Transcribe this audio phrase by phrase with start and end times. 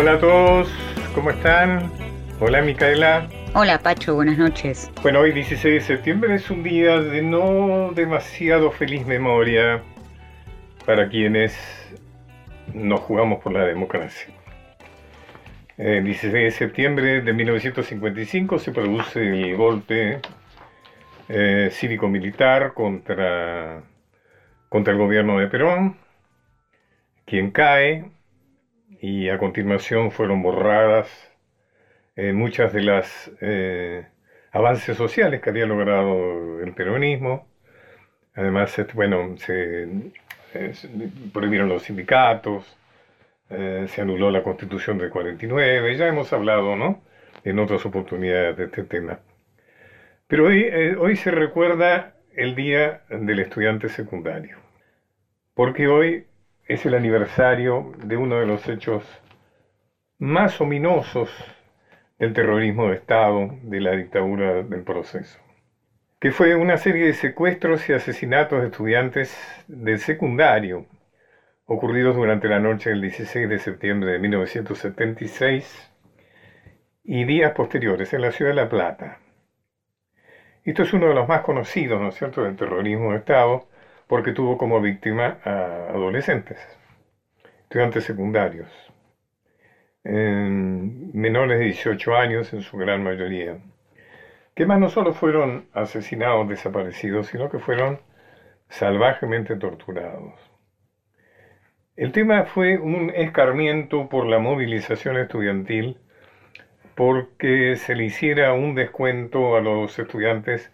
[0.00, 0.68] Hola a todos,
[1.12, 1.90] ¿cómo están?
[2.38, 3.28] Hola Micaela.
[3.52, 4.92] Hola Pacho, buenas noches.
[5.02, 9.82] Bueno, hoy 16 de septiembre es un día de no demasiado feliz memoria
[10.86, 11.58] para quienes
[12.72, 14.32] nos jugamos por la democracia.
[15.76, 20.20] El 16 de septiembre de 1955 se produce el golpe
[21.28, 23.82] eh, cívico-militar contra,
[24.68, 25.96] contra el gobierno de Perón,
[27.24, 28.12] quien cae
[29.00, 31.08] y a continuación fueron borradas
[32.16, 34.06] eh, muchas de las eh,
[34.52, 37.46] avances sociales que había logrado el peronismo.
[38.34, 39.88] Además, este, bueno, se,
[41.32, 42.76] prohibieron los sindicatos,
[43.48, 47.02] se anuló la constitución del 49, ya hemos hablado, ¿no?
[47.44, 49.20] En otras oportunidades de este tema.
[50.28, 54.58] Pero hoy, eh, hoy se recuerda el Día del Estudiante Secundario,
[55.54, 56.26] porque hoy
[56.68, 59.02] es el aniversario de uno de los hechos
[60.18, 61.30] más ominosos
[62.18, 65.40] del terrorismo de Estado, de la dictadura del proceso,
[66.20, 70.84] que fue una serie de secuestros y asesinatos de estudiantes del secundario
[71.64, 75.92] ocurridos durante la noche del 16 de septiembre de 1976
[77.04, 79.20] y días posteriores en la ciudad de La Plata.
[80.64, 83.68] Esto es uno de los más conocidos, ¿no es cierto?, del terrorismo de Estado,
[84.08, 86.58] porque tuvo como víctima a adolescentes,
[87.62, 88.68] estudiantes secundarios,
[90.02, 93.58] menores de 18 años en su gran mayoría,
[94.54, 98.00] que más no solo fueron asesinados, desaparecidos, sino que fueron
[98.68, 100.34] salvajemente torturados.
[101.96, 105.98] El tema fue un escarmiento por la movilización estudiantil
[106.94, 110.72] porque se le hiciera un descuento a los estudiantes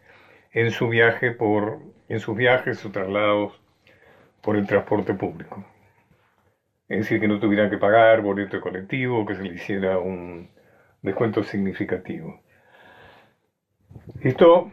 [0.53, 1.81] en su viaje por
[2.15, 3.61] en sus viajes o traslados
[4.41, 5.65] por el transporte público.
[6.89, 10.51] Es decir, que no tuvieran que pagar boleto colectivo, que se le hiciera un
[11.03, 12.41] descuento significativo.
[14.21, 14.71] Esto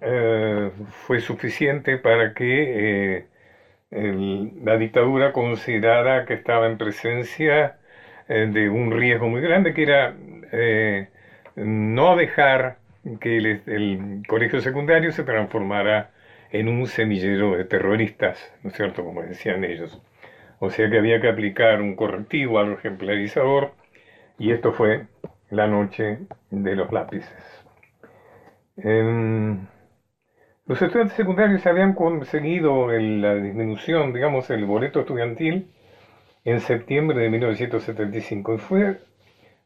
[0.00, 0.70] eh,
[1.06, 3.26] fue suficiente para que
[3.90, 7.76] eh, la dictadura considerara que estaba en presencia
[8.28, 10.14] eh, de un riesgo muy grande, que era
[11.56, 12.78] no dejar
[13.20, 16.10] que el, colegio secundario se transformara
[16.54, 20.00] en un semillero de terroristas, ¿no es cierto?, como decían ellos.
[20.60, 23.72] O sea que había que aplicar un correctivo, algo ejemplarizador,
[24.38, 25.06] y esto fue
[25.50, 26.20] la noche
[26.50, 27.34] de los lápices.
[30.66, 35.66] los estudiantes secundarios habían conseguido la disminución, digamos, el boleto estudiantil
[36.44, 38.98] en septiembre de 1975 y fue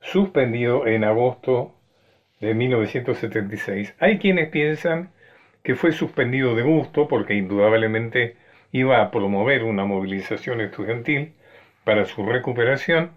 [0.00, 1.74] suspendido en agosto
[2.40, 3.94] de 1976.
[4.00, 5.10] Hay quienes piensan
[5.62, 8.36] que fue suspendido de gusto porque indudablemente
[8.72, 11.32] iba a promover una movilización estudiantil
[11.84, 13.12] para su recuperación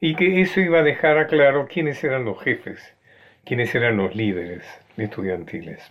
[0.00, 2.96] y que eso iba a dejar a claro quiénes eran los jefes,
[3.44, 4.64] quiénes eran los líderes
[4.96, 5.88] estudiantiles.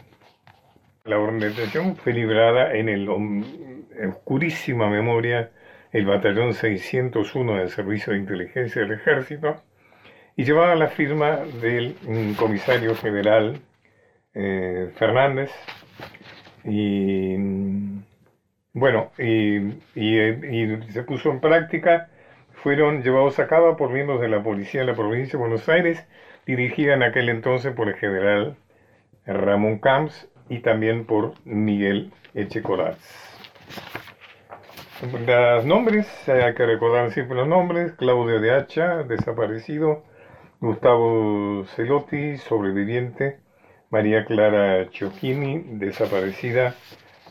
[1.06, 5.52] La organización fue librada en el oscurísima memoria
[5.92, 9.62] el batallón 601 del Servicio de Inteligencia del Ejército,
[10.36, 13.60] y llevaba la firma del mm, comisario general
[14.34, 15.52] eh, Fernández.
[16.64, 17.36] Y
[18.74, 19.74] bueno, y,
[20.92, 22.10] se puso en práctica,
[22.52, 26.06] fueron llevados a cabo por miembros de la policía de la provincia de Buenos Aires,
[26.46, 28.58] dirigida en aquel entonces por el general
[29.26, 32.98] Ramón Camps y también por Miguel Echecoraz.
[35.26, 40.04] Los nombres, hay que recordar siempre los nombres, Claudio de Hacha, desaparecido,
[40.60, 43.40] Gustavo Celotti, sobreviviente,
[43.90, 46.76] María Clara Chocchini, desaparecida,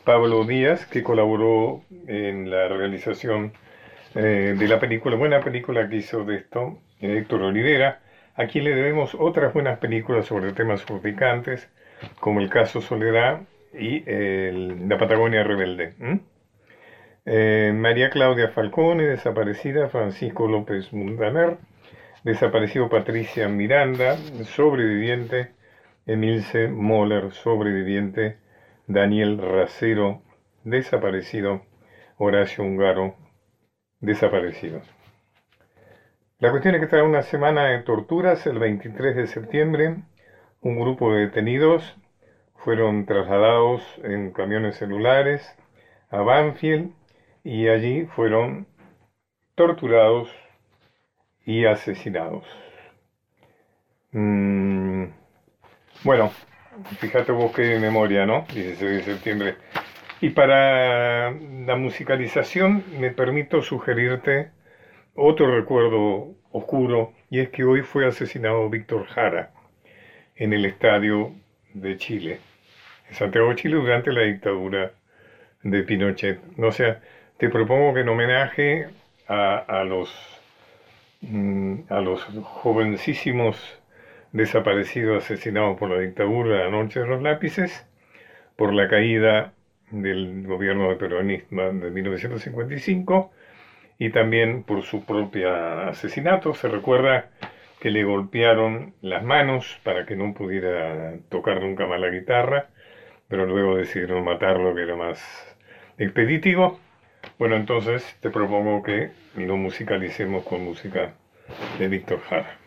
[0.03, 3.53] Pablo Díaz, que colaboró en la realización
[4.15, 8.01] eh, de la película, buena película que hizo de esto, Héctor Olivera,
[8.35, 11.69] a quien le debemos otras buenas películas sobre temas urticantes,
[12.19, 13.41] como el caso Soledad
[13.73, 14.03] y
[14.87, 15.93] La Patagonia Rebelde.
[17.25, 21.57] Eh, María Claudia Falcone, desaparecida, Francisco López Mundaner,
[22.23, 22.89] desaparecido.
[22.89, 25.51] Patricia Miranda, sobreviviente,
[26.09, 28.37] Emilce Moller, sobreviviente,
[28.87, 30.23] Daniel Racero,
[30.63, 31.61] desaparecido,
[32.17, 33.15] Horacio Hungaro,
[33.99, 34.81] desaparecido.
[36.39, 39.97] La cuestión es que tras una semana de torturas, el 23 de septiembre,
[40.61, 41.95] un grupo de detenidos
[42.55, 45.55] fueron trasladados en camiones celulares
[46.09, 46.91] a Banfield
[47.43, 48.65] y allí fueron
[49.53, 50.35] torturados
[51.45, 52.47] y asesinados.
[54.11, 54.88] Mm,
[56.03, 56.31] bueno,
[56.99, 58.45] fíjate vos qué memoria, ¿no?
[58.53, 59.55] 16 de septiembre.
[60.21, 64.51] Y para la musicalización me permito sugerirte
[65.15, 69.51] otro recuerdo oscuro y es que hoy fue asesinado Víctor Jara
[70.35, 71.33] en el estadio
[71.73, 72.39] de Chile,
[73.09, 74.91] en Santiago de Chile durante la dictadura
[75.63, 76.39] de Pinochet.
[76.57, 77.01] O sea,
[77.37, 78.87] te propongo que en homenaje
[79.27, 80.11] a, los,
[81.21, 83.78] mm, a los jovencísimos
[84.31, 87.87] desaparecidos asesinados por la dictadura de la noche de los lápices,
[88.55, 89.53] por la caída
[89.91, 93.31] del gobierno de peronismo de 1955
[93.97, 95.53] y también por su propio
[95.89, 96.53] asesinato.
[96.53, 97.29] Se recuerda
[97.79, 102.67] que le golpearon las manos para que no pudiera tocar nunca más la guitarra,
[103.27, 105.57] pero luego decidieron matarlo, que era más
[105.97, 106.79] expeditivo.
[107.37, 111.13] Bueno, entonces te propongo que lo musicalicemos con música
[111.77, 112.58] de Víctor Jara.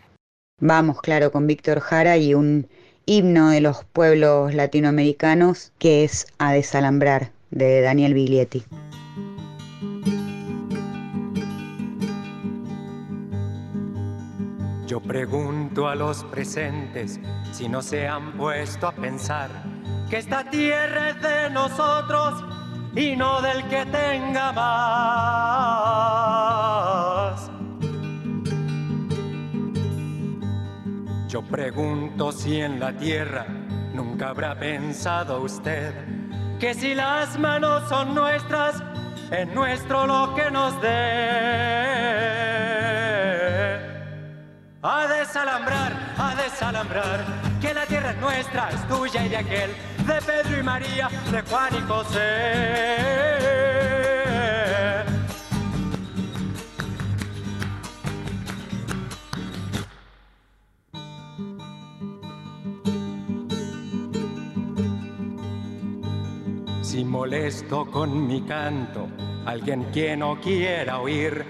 [0.58, 2.68] Vamos, claro, con Víctor Jara y un
[3.04, 8.64] himno de los pueblos latinoamericanos que es A desalambrar de Daniel Biglietti.
[14.86, 17.18] Yo pregunto a los presentes
[17.52, 19.50] si no se han puesto a pensar
[20.10, 22.44] que esta tierra es de nosotros
[22.94, 25.52] y no del que tenga más.
[31.32, 33.46] Yo pregunto si en la tierra
[33.94, 35.94] nunca habrá pensado usted
[36.60, 38.82] que si las manos son nuestras,
[39.30, 40.90] es nuestro lo que nos dé.
[44.82, 47.24] A desalambrar, a desalambrar,
[47.62, 49.70] que la tierra es nuestra, es tuya y de aquel,
[50.06, 53.21] de Pedro y María, de Juan y José.
[67.22, 69.06] Molesto con mi canto,
[69.46, 71.46] alguien que no quiera oír,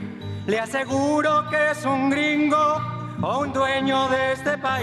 [0.46, 2.76] le aseguro que es un gringo
[3.22, 4.82] o un dueño de este país.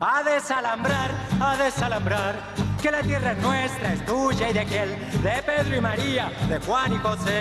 [0.00, 2.34] A desalambrar, a desalambrar,
[2.82, 4.90] que la tierra es nuestra, es tuya y de aquel,
[5.22, 7.32] de Pedro y María, de Juan y José.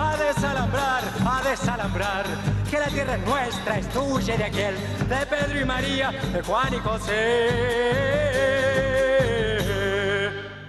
[0.00, 2.25] A desalambrar, a desalambrar
[2.76, 4.74] que la tierra es nuestra, es tuya y de aquel,
[5.08, 7.48] de Pedro y María, de Juan y José.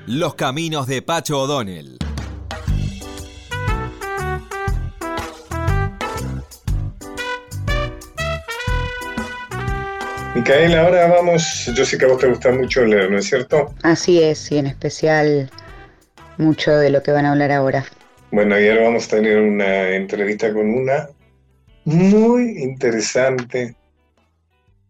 [0.05, 1.97] Los caminos de Pacho O'Donnell.
[10.35, 13.73] Micaela, ahora vamos, yo sé que a vos te gusta mucho leer, ¿no es cierto?
[13.83, 15.49] Así es, y en especial
[16.37, 17.83] mucho de lo que van a hablar ahora.
[18.31, 21.09] Bueno, y ahora vamos a tener una entrevista con una
[21.87, 23.77] muy interesante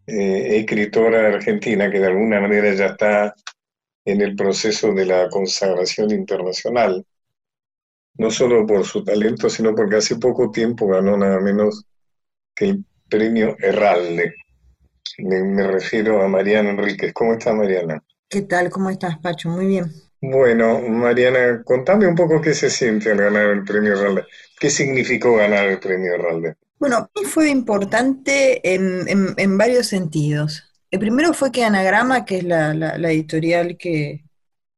[0.07, 3.35] eh, escritora argentina que de alguna manera ya está
[4.03, 7.05] en el proceso de la consagración internacional,
[8.15, 11.85] no solo por su talento, sino porque hace poco tiempo ganó nada menos
[12.55, 14.33] que el premio Herralde.
[15.19, 17.13] Me, me refiero a Mariana Enríquez.
[17.13, 18.03] ¿Cómo está Mariana?
[18.27, 18.71] ¿Qué tal?
[18.71, 19.49] ¿Cómo estás, Pacho?
[19.49, 19.85] Muy bien.
[20.19, 24.25] Bueno, Mariana, contame un poco qué se siente al ganar el premio Herralde.
[24.59, 26.55] ¿Qué significó ganar el premio Herralde?
[26.79, 30.63] Bueno, fue importante en, varios sentidos.
[30.91, 34.23] El primero fue que Anagrama, que es la, editorial que,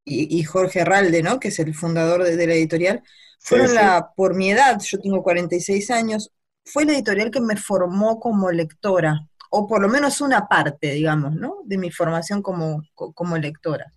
[0.06, 1.40] y, Jorge Herralde, ¿no?
[1.40, 3.04] que es el fundador de, la editorial,
[3.40, 6.32] fueron la, por mi edad, yo tengo 46 años,
[6.64, 11.36] fue la editorial que me formó como lectora, o por lo menos una parte, digamos,
[11.36, 11.58] ¿no?
[11.66, 13.92] de mi formación como, como lectora.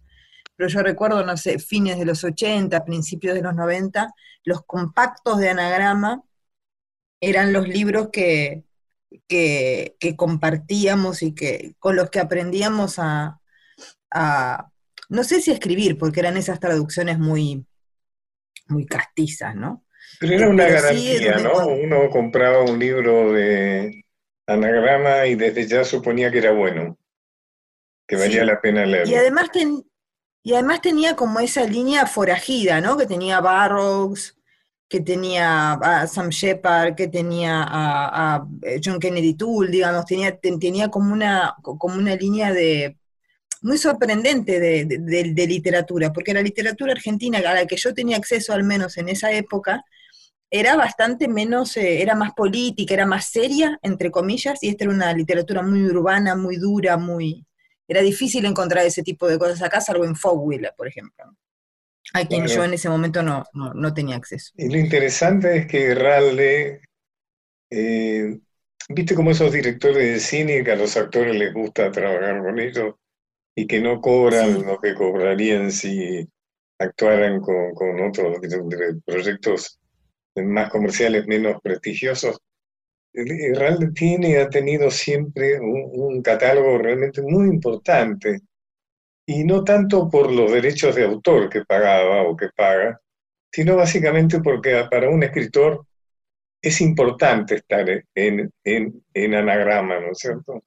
[0.56, 4.12] Pero yo recuerdo, no sé, fines de los 80, principios de los 90,
[4.44, 6.22] los compactos de Anagrama
[7.22, 8.64] eran los libros que,
[9.28, 13.40] que, compartíamos y que con los que aprendíamos a,
[15.08, 17.64] no sé si escribir, porque eran esas traducciones muy,
[18.66, 19.84] muy castizas, ¿no?
[20.18, 21.68] Pero era una garantía, ¿no?
[21.68, 24.04] Uno compraba un libro de
[24.46, 26.98] anagrama y desde ya suponía que era bueno,
[28.06, 29.12] que valía la pena leerlo.
[29.12, 29.48] Y además,
[30.42, 32.96] y además tenía como esa línea forajida, ¿no?
[32.96, 34.36] Que tenía Barrows,
[34.92, 40.88] que tenía a Sam Shepard, que tenía a, eh, John Kennedy Toole, digamos, tenía, tenía
[40.90, 42.98] como, una, como una línea de
[43.62, 48.64] muy sorprendente de, literatura, porque la literatura argentina a la que yo tenía acceso al
[48.64, 49.82] menos en esa época,
[50.50, 54.92] era bastante menos, eh, era más política, era más seria, entre comillas, y esta era
[54.92, 57.46] una literatura muy urbana, muy dura, muy...
[57.88, 61.34] Era difícil encontrar ese tipo de cosas acá, salvo en Fogwiller, por ejemplo
[62.14, 64.52] a quien yo en ese momento no, no, tenía acceso.
[64.56, 66.80] Y lo interesante es que Ralde,
[67.70, 68.38] eh,
[68.88, 72.94] viste como esos directores de cine que a los actores les gusta trabajar con ellos
[73.54, 76.28] y que no cobran lo que cobrarían si
[76.78, 78.38] actuaran con, con otros
[79.04, 79.78] proyectos
[80.36, 82.38] más comerciales, menos prestigiosos,
[83.14, 88.40] Real tiene, ha tenido siempre un, catálogo realmente muy importante,
[89.26, 93.00] y no tanto por los derechos de autor que pagaba o que paga,
[93.52, 95.86] sino básicamente porque para un escritor
[96.60, 100.62] es importante estar en, en, anagrama, ¿no es cierto?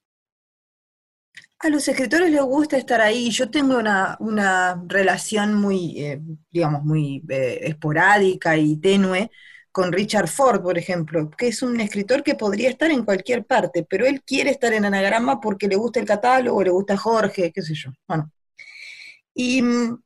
[1.59, 3.31] A los escritores les gusta estar ahí.
[3.31, 6.21] Yo tengo una, una relación muy, eh,
[6.51, 9.31] digamos, muy eh, esporádica y tenue
[9.71, 13.85] con Richard Ford, por ejemplo, que es un escritor que podría estar en cualquier parte,
[13.89, 17.61] pero él quiere estar en anagrama porque le gusta el catálogo, le gusta Jorge, qué
[17.61, 17.91] sé yo.
[18.07, 18.31] Bueno.
[19.35, 20.01] Y mm,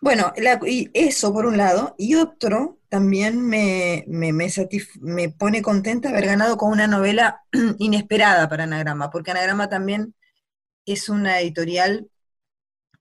[0.00, 0.32] bueno,
[0.66, 6.56] y eso por un lado, y otro también me, me, me, pone contenta haber ganado
[6.56, 7.44] con una novela
[7.78, 10.14] inesperada para Anagrama, porque Anagrama también
[10.86, 12.08] es una editorial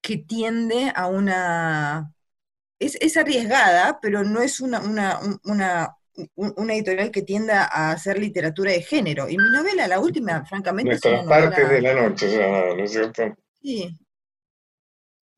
[0.02, 2.12] que tiende a una
[2.80, 5.96] es, arriesgada, pero no es una, una,
[6.74, 9.30] editorial que tienda a hacer literatura de género.
[9.30, 10.92] Y mi novela, la última, francamente...
[10.92, 12.38] Nuestras partes de la noche,
[12.76, 13.36] ¿no es cierto?
[13.62, 13.98] Sí.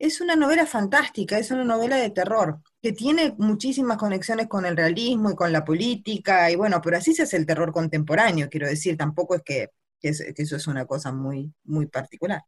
[0.00, 4.76] Es una novela fantástica, es una novela de terror, que tiene muchísimas conexiones con el
[4.76, 8.66] realismo y con la política, y bueno, pero así se hace el terror contemporáneo, quiero
[8.66, 9.68] decir, tampoco es que,
[10.02, 12.42] eso es una cosa muy, muy particular.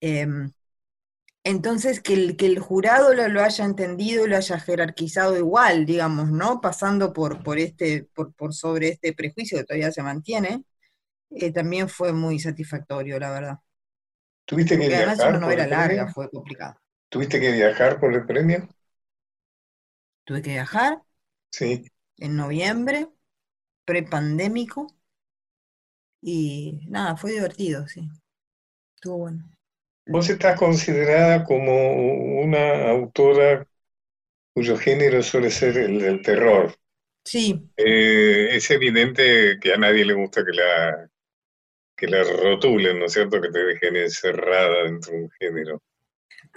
[0.00, 0.52] Em,
[1.44, 6.30] entonces, que el, que el jurado lo, haya entendido y lo haya jerarquizado igual, digamos,
[6.30, 6.60] ¿no?
[6.60, 10.64] Pasando por, por, este, por, por sobre este prejuicio que todavía se mantiene,
[11.30, 13.58] eh, también fue muy satisfactorio, la verdad.
[14.52, 15.08] ¿Tuviste que viajar?
[15.08, 16.76] Además, una novela larga, fue complicado.
[17.08, 18.68] ¿Tuviste que viajar por el premio?
[20.24, 21.00] Tuve que viajar.
[21.50, 21.86] Sí.
[22.18, 23.08] En noviembre,
[23.86, 24.88] prepandémico.
[26.20, 28.10] Y nada, fue divertido, sí.
[28.94, 29.50] Estuvo bueno.
[30.06, 33.66] Vos estás considerada como una autora
[34.52, 36.74] cuyo género suele ser el del terror.
[37.24, 37.70] Sí.
[37.78, 41.10] Eh, es evidente que a nadie le gusta que la,
[42.02, 43.40] que la rotulen, ¿no es cierto?
[43.40, 45.82] Que te dejen encerrada dentro de un género.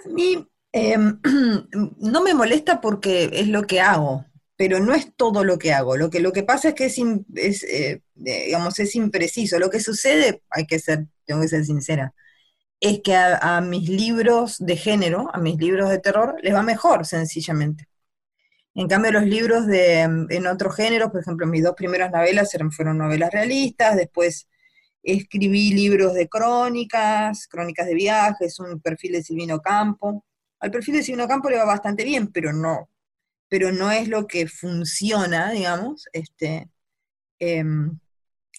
[0.04, 1.20] A mí em,
[2.00, 4.26] no me molesta porque es lo que hago,
[4.56, 5.96] pero no es todo lo que hago.
[5.96, 9.60] Lo que, lo que pasa es que es, eh, digamos, es impreciso.
[9.60, 12.12] Lo que sucede, hay que ser, tengo que ser sincera,
[12.80, 17.06] es que a, mis libros de género, a mis libros de terror, les va mejor,
[17.06, 17.86] sencillamente.
[18.74, 22.98] En cambio, los libros de, en otros géneros, por ejemplo, mis dos primeras novelas fueron
[22.98, 24.48] novelas realistas, después
[25.06, 30.24] escribí libros de crónicas, crónicas de viajes, un perfil de Silvino Campo.
[30.60, 32.90] Al perfil de Silvino Campo le va bastante bien, pero no,
[33.48, 36.70] pero no es lo que funciona, digamos, este,
[37.38, 37.98] em,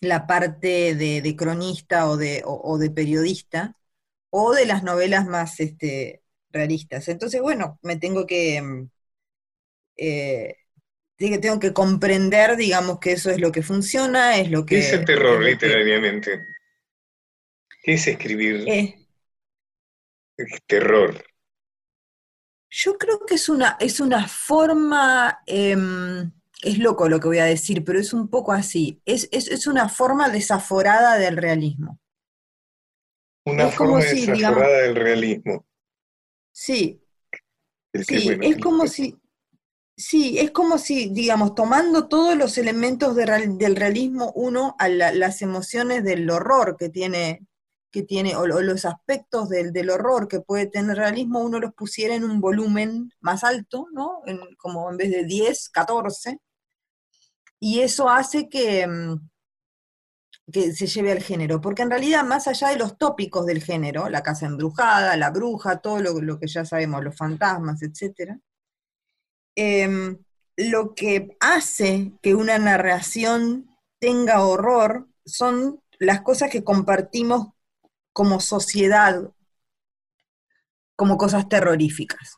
[0.01, 3.75] la parte de, cronista o de, o de periodista
[4.30, 7.08] o de las novelas más este, realistas.
[7.10, 8.89] Entonces, bueno, me tengo que, mm,
[11.20, 14.76] eh, tengo que comprender, digamos, que eso es lo que funciona, es lo que...
[14.76, 16.48] ¿Qué es el terror literariamente?
[17.84, 19.08] ¿Qué es escribir eh.
[20.66, 21.24] terror?
[22.70, 26.32] Yo creo que es una, es una forma, em,
[26.62, 29.90] es loco lo que voy a decir, pero es un poco así, es, es una
[29.90, 32.00] forma desaforada del realismo.
[33.48, 35.66] Una forma si, del realismo.
[36.52, 37.02] Sí.
[37.94, 39.16] sí, es como si,
[39.98, 46.04] sí, es como si, digamos, tomando todos los elementos del realismo, uno a las emociones
[46.04, 47.48] del horror que tiene,
[47.92, 52.16] que tiene o, los aspectos del, horror que puede tener el realismo, uno los pusiera
[52.16, 54.22] en un volumen más alto, ¿no?
[54.58, 56.39] como en vez de 10, 14.
[57.60, 59.16] Y eso hace que, mm,
[60.51, 64.10] que se lleve al género, porque en realidad más allá de los tópicos del género,
[64.10, 68.38] la casa embrujada, la bruja, todo lo, que ya sabemos, los fantasmas, etc.,
[69.58, 70.20] em,
[70.56, 77.50] lo que hace que una narración tenga horror son las cosas que compartimos
[78.14, 79.34] como sociedad,
[80.96, 82.38] como cosas terroríficas.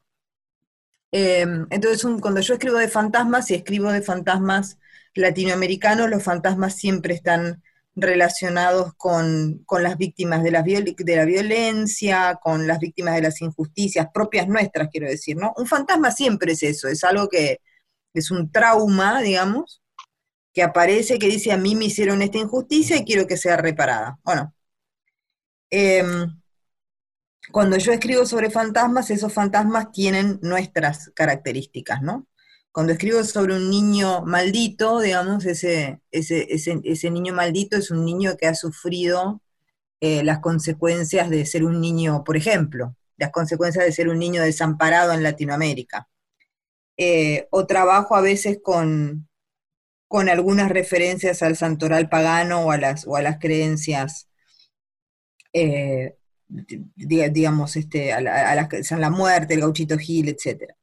[1.11, 4.77] Em, entonces, cuando yo escribo de fantasmas y escribo de fantasmas
[5.13, 7.63] latinoamericanos, los fantasmas siempre están
[7.95, 14.07] relacionados con, las víctimas de la, de la violencia, con las víctimas de las injusticias
[14.13, 15.53] propias nuestras, quiero decir, ¿no?
[15.57, 17.59] Un fantasma siempre es eso, es algo que
[18.13, 19.81] es un trauma, digamos,
[20.53, 24.19] que aparece, que dice, a mí me hicieron esta injusticia y quiero que sea reparada.
[24.23, 24.53] Bueno,
[25.69, 26.39] em,
[27.51, 32.27] cuando yo escribo sobre fantasmas, esos fantasmas tienen nuestras características, ¿no?
[32.71, 38.47] Cuando escribo sobre un niño maldito, digamos, ese, ese, niño maldito es un niño que
[38.47, 39.41] ha sufrido
[40.01, 44.43] eh, las consecuencias de ser un niño, por ejemplo, las consecuencias de ser un niño
[44.43, 46.07] desamparado en Latinoamérica.
[46.97, 49.27] Eh, o trabajo a veces con,
[50.07, 54.29] con algunas referencias al santoral pagano o a las, o a las creencias,
[55.53, 60.73] eh, digamos, este, a, la, la muerte, el gauchito Gil, etc.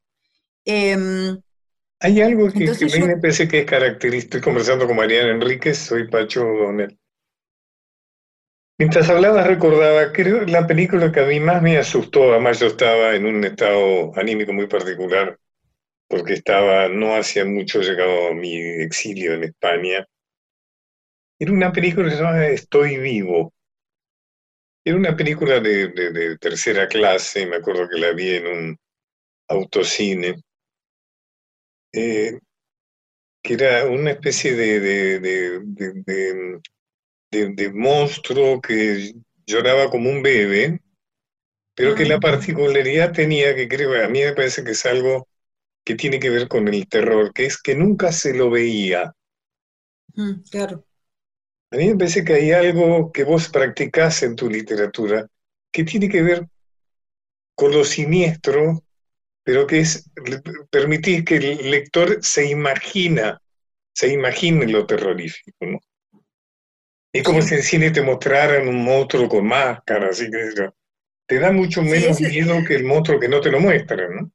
[2.00, 5.78] Hay algo que, a mí me parece que es característico, estoy conversando con Mariana Enríquez,
[5.78, 6.98] soy Pacho Donel.
[8.78, 13.14] Mientras hablaba recordaba, creo, la película que a mí más me asustó, además yo estaba
[13.14, 15.38] en un estado anímico muy particular,
[16.08, 20.06] porque estaba, no hacía mucho llegado a mi exilio en España.
[21.38, 23.54] Era una película que se llama Estoy vivo.
[24.84, 28.78] Era una película de, tercera clase, me acuerdo que la vi en un
[29.48, 30.42] autocine,
[31.92, 32.38] eh,
[33.42, 34.80] que era una especie de,
[37.30, 39.12] de, monstruo que
[39.46, 40.80] lloraba como un bebé,
[41.74, 45.28] pero que la particularidad tenía, que creo, a mí me parece que es algo
[45.84, 49.14] que tiene que ver con el terror, que es que nunca se lo veía.
[50.50, 50.84] claro.
[51.70, 55.28] A mí me parece que hay algo que vos practicás en tu literatura
[55.72, 56.48] que tiene que ver
[57.54, 58.82] con lo siniestro,
[59.46, 60.10] pero que es
[60.70, 63.40] permitir que el lector se imagina,
[63.94, 65.78] se imagine lo terrorífico, ¿no?
[67.12, 70.68] Es como si en cine te mostraran un monstruo con máscara, así que
[71.28, 74.32] te da mucho menos miedo que el monstruo que no te lo muestran, ¿no?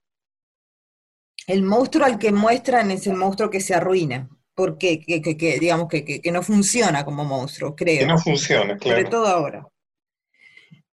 [1.46, 6.22] El monstruo al que muestran es el monstruo que se arruina, porque que, digamos que,
[6.32, 8.00] no funciona como monstruo, creo.
[8.00, 8.98] Que no funciona, claro.
[8.98, 9.68] Sobre todo ahora.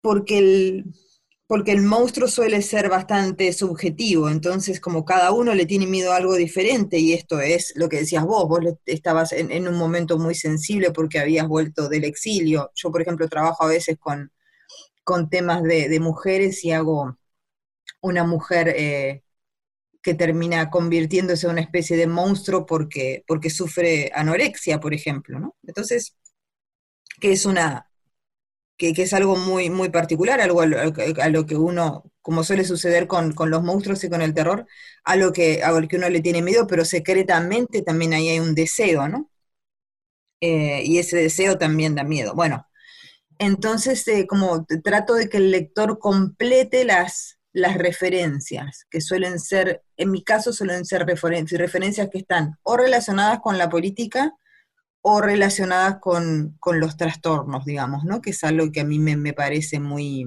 [0.00, 0.84] Porque el,
[1.46, 6.16] porque el monstruo suele ser bastante subjetivo, entonces como cada uno le tiene miedo a
[6.16, 10.34] algo diferente, y esto es lo que decías vos, vos estabas en, un momento muy
[10.34, 12.70] sensible porque habías vuelto del exilio.
[12.74, 14.32] Yo, por ejemplo, trabajo a veces con,
[15.04, 17.16] con temas de, mujeres y hago
[18.02, 19.22] una mujer eh,
[20.02, 25.56] que termina convirtiéndose en una especie de monstruo porque, porque sufre anorexia, por ejemplo, ¿no?
[25.64, 26.16] Entonces,
[27.20, 27.88] que es una,
[28.76, 33.34] que, es algo muy, muy particular, algo a lo, que uno, como suele suceder con,
[33.36, 34.66] los monstruos y con el terror,
[35.04, 38.40] a lo, que, a lo que uno le tiene miedo, pero secretamente también ahí hay
[38.40, 39.30] un deseo, ¿no?
[40.40, 42.34] Eh, y ese deseo también da miedo.
[42.34, 42.66] Bueno,
[43.38, 49.82] entonces, eh, como trato de que el lector complete las, las referencias, que suelen ser,
[49.96, 54.34] en mi caso, suelen ser referencias que están o relacionadas con la política,
[55.08, 58.20] o relacionadas con, los trastornos, digamos, ¿no?
[58.20, 60.26] Que es algo que a mí me, parece muy...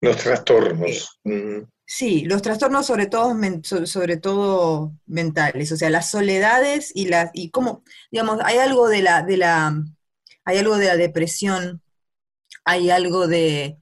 [0.00, 1.18] Los trastornos.
[1.24, 7.30] Eh, sí, los trastornos sobre todo, sobre todo mentales, o sea, las soledades y las,
[7.34, 9.82] y cómo, digamos, hay algo de la, de la,
[10.44, 11.82] hay algo de la depresión,
[12.64, 13.76] hay algo de,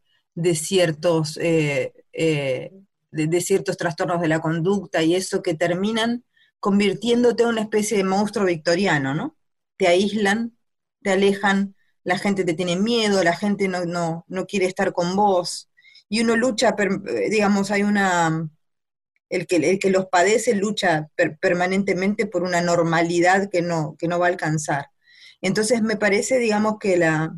[0.54, 2.72] ciertos, eh, eh,
[3.10, 6.24] de, ciertos trastornos de la conducta y eso que terminan
[6.60, 9.37] convirtiéndote en una especie de monstruo victoriano, ¿no?
[9.78, 10.56] Te aíslan,
[11.02, 15.16] te alejan, la gente te tiene miedo, la gente no, no, no quiere estar con
[15.16, 15.70] vos,
[16.08, 16.74] y uno lucha,
[17.30, 18.48] digamos, hay una,
[19.28, 21.10] el que, el que los padece lucha
[21.40, 24.86] permanentemente por una normalidad que no, que no va a alcanzar.
[25.42, 27.36] Entonces me parece, digamos, que, la,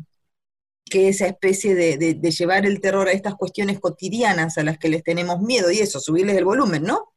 [0.85, 4.89] que esa especie de, de, llevar el terror a estas cuestiones cotidianas a las que
[4.89, 7.13] les tenemos miedo, y eso, subirles el volumen, ¿no?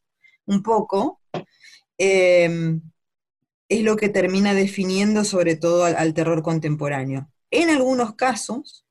[0.47, 1.21] Un poco,
[1.99, 2.79] eh,
[3.69, 7.31] es lo que termina definiendo sobre todo al, terror contemporáneo.
[7.51, 8.85] En algunos casos,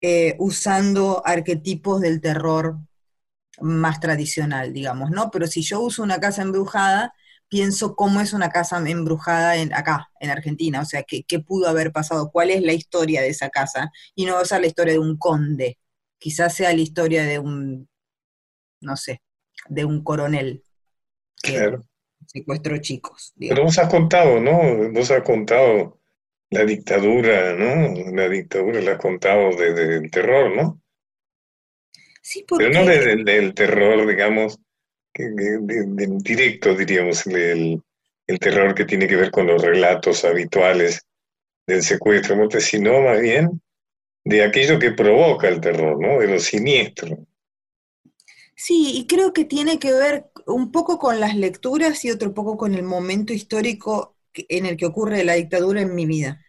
[0.00, 2.78] eh, usando arquetipos del terror
[3.60, 5.30] más tradicional, digamos, ¿no?
[5.30, 7.14] Pero si yo uso una casa embrujada,
[7.48, 11.92] pienso cómo es una casa embrujada en, acá, en Argentina, o sea, ¿qué, pudo haber
[11.92, 14.94] pasado, cuál es la historia de esa casa, y no va a ser la historia
[14.94, 15.78] de un conde,
[16.18, 17.88] quizás sea la historia de un,
[18.80, 19.22] no sé,
[19.68, 20.64] de un coronel.
[21.42, 21.89] claro
[22.32, 23.32] secuestro chicos.
[23.38, 24.90] Pero vos has contado, ¿no?
[24.92, 25.98] Vos has contado
[26.50, 28.12] la dictadura, ¿no?
[28.12, 30.80] La dictadura la has contado desde el terror, ¿no?
[32.22, 32.66] Sí, porque...
[32.66, 34.58] Pero no desde el terror, digamos,
[35.14, 37.82] directo, diríamos, el,
[38.26, 41.04] el, terror que tiene que ver con los relatos habituales
[41.66, 43.60] del secuestro, sino más bien
[44.24, 46.20] de aquello que provoca el terror, ¿no?
[46.20, 47.26] De lo siniestro.
[48.62, 52.58] Sí, y creo que tiene que ver un poco con las lecturas y otro poco
[52.58, 56.44] con el momento histórico en el que ocurre la dictadura en mi vida.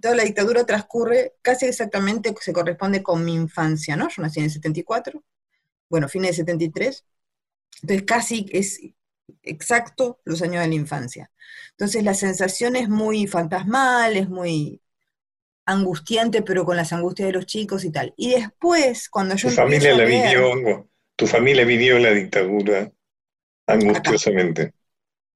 [0.00, 4.08] Toda la dictadura transcurre casi exactamente, se corresponde con mi infancia, ¿no?
[4.08, 5.22] Yo nací en el 74,
[5.90, 7.04] bueno, fines de 73,
[7.82, 8.80] entonces casi es
[9.42, 11.30] exacto los años de la infancia.
[11.72, 14.80] Entonces la sensación es muy fantasmal, es muy,
[15.66, 18.14] angustiante, pero con las angustias de los chicos y tal.
[18.16, 19.50] Y después, cuando yo...
[19.50, 22.90] Tu familia la vivió, tu familia vivió la dictadura
[23.66, 24.72] angustiosamente.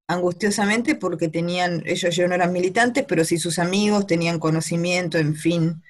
[0.07, 5.35] Angustiosamente porque tenían, ellos yo no eran militantes, pero sí sus amigos tenían conocimiento, en
[5.35, 5.83] fin,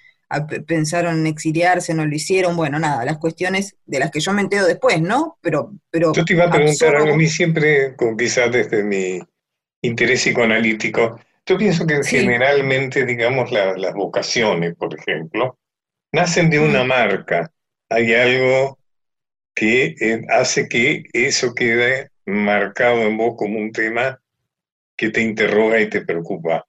[0.67, 4.41] pensaron en exiliarse, no lo hicieron, bueno, nada, las cuestiones de las que yo me
[4.41, 5.37] entero después, ¿no?
[5.41, 9.19] Pero, pero yo te iba a preguntar algo a mí siempre, quizás desde mi
[9.81, 15.57] interés psicoanalítico, yo pienso que generalmente, digamos, las vocaciones, por ejemplo,
[16.11, 16.87] nacen de una mm.
[16.87, 17.51] marca.
[17.89, 18.78] Hay algo
[19.53, 24.21] que eh, hace que eso quede marcado en vos como un tema
[24.95, 26.65] que te interroga y te preocupa.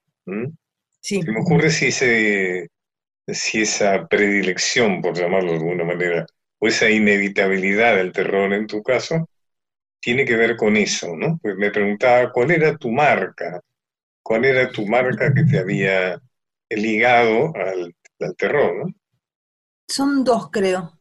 [1.01, 1.23] Sí.
[1.23, 2.69] Se me ocurre si, ese,
[3.27, 6.27] si esa predilección, por llamarlo de alguna manera,
[6.59, 9.29] o esa inevitabilidad del terror en tu caso,
[10.01, 11.38] tiene que ver con eso, ¿no?
[11.43, 13.61] Pues me preguntaba cuál era tu marca,
[14.23, 16.21] cuál era tu marca que te había
[16.71, 17.95] ligado al,
[18.37, 18.95] terror, ¿no?
[19.88, 21.00] Son dos, creo.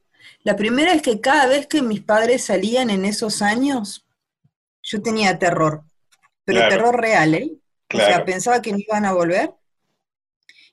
[0.49, 4.07] La primera es que cada vez que mis padres salían en esos años,
[4.81, 5.83] yo tenía terror,
[6.43, 7.51] pero terror real, ¿eh?
[7.93, 9.51] O sea, pensaba que no iban a volver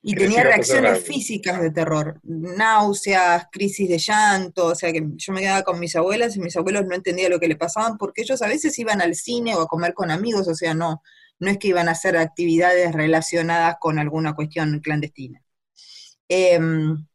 [0.01, 5.41] y tenía reacciones físicas de terror, náuseas, crisis de llanto, o sea que yo me
[5.41, 8.41] quedaba con mis abuelas y mis abuelos no entendían lo que le pasaban porque ellos
[8.41, 11.03] a veces iban al cine o a comer con amigos, o sea, no,
[11.37, 15.43] no es que iban a hacer actividades relacionadas con alguna cuestión clandestina.
[16.27, 17.06] Em,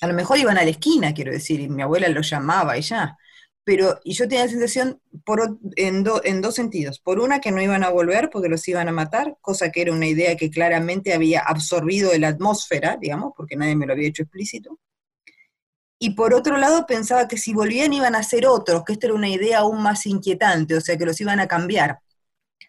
[0.00, 2.82] a lo mejor iban a la esquina, quiero decir, y mi abuela lo llamaba y
[2.82, 3.16] ya.
[3.64, 7.00] Pero, y yo tenía la sensación por, en, en dos sentidos.
[7.00, 9.92] Por una, que no iban a volver porque los iban a matar, cosa que era
[9.92, 14.08] una idea que claramente había absorbido de la atmósfera, digamos, porque nadie me lo había
[14.08, 14.78] hecho explícito.
[16.00, 19.14] Y por otro lado, pensaba que si volvían iban a ser otros, que esta era
[19.14, 22.00] una idea aún más inquietante, o sea, que los iban a cambiar.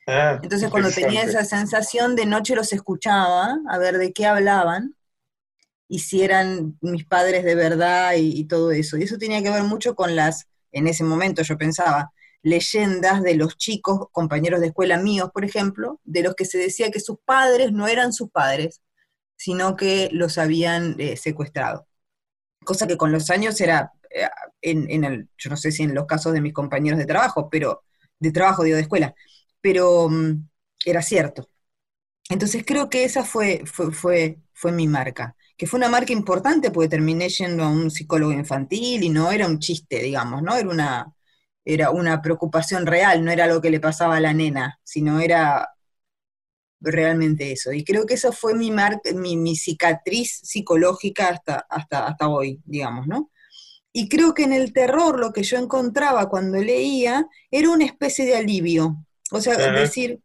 [0.08, 4.96] Ah, Entonces cuando tenía esa sensación de noche los escuchaba, a ver de qué hablaban,
[5.90, 8.98] y si eran mis padres de verdad y, todo eso.
[8.98, 13.36] Y eso tenía que ver mucho con las, en ese momento yo pensaba, leyendas de
[13.36, 17.18] los chicos, compañeros de escuela míos, por ejemplo, de los que se decía que sus
[17.26, 18.82] padres no eran sus padres,
[19.36, 21.88] sino que los habían eh, secuestrado.
[22.66, 24.30] Cosa que con los años era, eh,
[24.62, 27.50] en, en el, yo no sé si en los casos de mis compañeros de trabajo,
[27.50, 27.84] pero
[28.20, 29.16] de trabajo, digo, de escuela,
[29.62, 30.48] pero mm,
[30.86, 31.50] era cierto.
[32.30, 36.88] Entonces creo que esa fue, fue, fue, mi marca, que fue una marca importante porque
[36.88, 40.56] terminé yendo a un psicólogo infantil y no era un chiste, digamos, ¿no?
[40.56, 41.14] Era una,
[41.66, 45.68] era una preocupación real, no era lo que le pasaba a la nena, sino era
[46.80, 47.74] realmente eso.
[47.74, 52.62] Y creo que esa fue mi, marca, mi, mi, cicatriz psicológica hasta, hasta, hasta hoy,
[52.64, 53.30] digamos, ¿no?
[53.92, 58.26] Y creo que en el terror lo que yo encontraba cuando leía era una especie
[58.26, 60.22] de alivio, o sea, decir,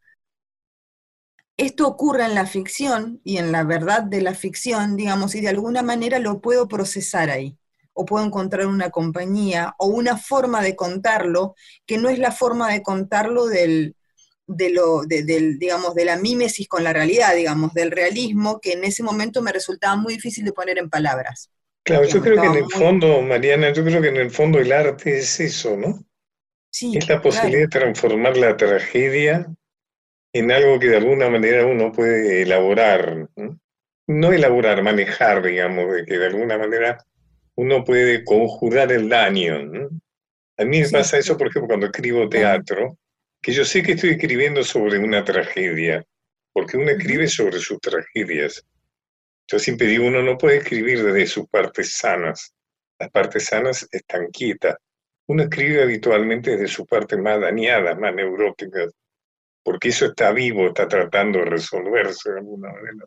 [1.57, 5.49] esto ocurre en la ficción y en la verdad de la ficción, digamos, y de
[5.49, 7.57] alguna manera lo puedo procesar ahí,
[7.93, 11.55] o puedo encontrar una compañía o una forma de contarlo
[11.87, 13.95] que no es la forma de contarlo del,
[14.47, 18.83] de lo, del, digamos, de la mímesis con la realidad, digamos, del realismo, que en
[18.83, 21.51] ese momento me resultaba muy difícil de poner en palabras.
[21.85, 24.73] Claro, yo creo que en el fondo, Mariana, yo creo que en el fondo el
[24.73, 26.05] arte es eso, ¿no?
[26.73, 29.47] es la posibilidad de transformar la tragedia
[30.35, 33.29] en algo que de alguna manera uno puede elaborar,
[34.07, 37.03] no, elaborar, manejar, digamos, de que de alguna manera
[37.55, 39.57] uno puede conjurar el daño.
[40.59, 42.99] A mí me pasa eso, por ejemplo, cuando escribo teatro,
[43.41, 46.05] que yo sé que estoy escribiendo sobre una tragedia,
[46.53, 48.63] porque uno escribe sobre sus tragedias.
[49.47, 52.53] Yo siempre digo, uno no puede escribir desde sus partes sanas.
[52.99, 54.77] Las partes sanas están quietas
[55.27, 58.87] uno escribe habitualmente desde su parte más dañada, más neurótica,
[59.65, 63.07] porque eso está vivo, está tratando de resolverse de alguna manera.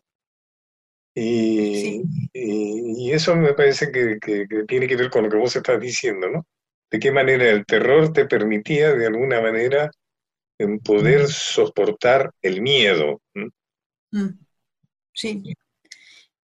[1.14, 4.18] Y, y, eso me parece que,
[4.66, 6.46] tiene que ver con lo que vos estás diciendo, ¿no?
[6.90, 9.90] De qué manera el terror te permitía de alguna manera
[10.84, 13.20] poder soportar el miedo.
[14.12, 14.28] Mm.
[15.12, 15.42] Sí.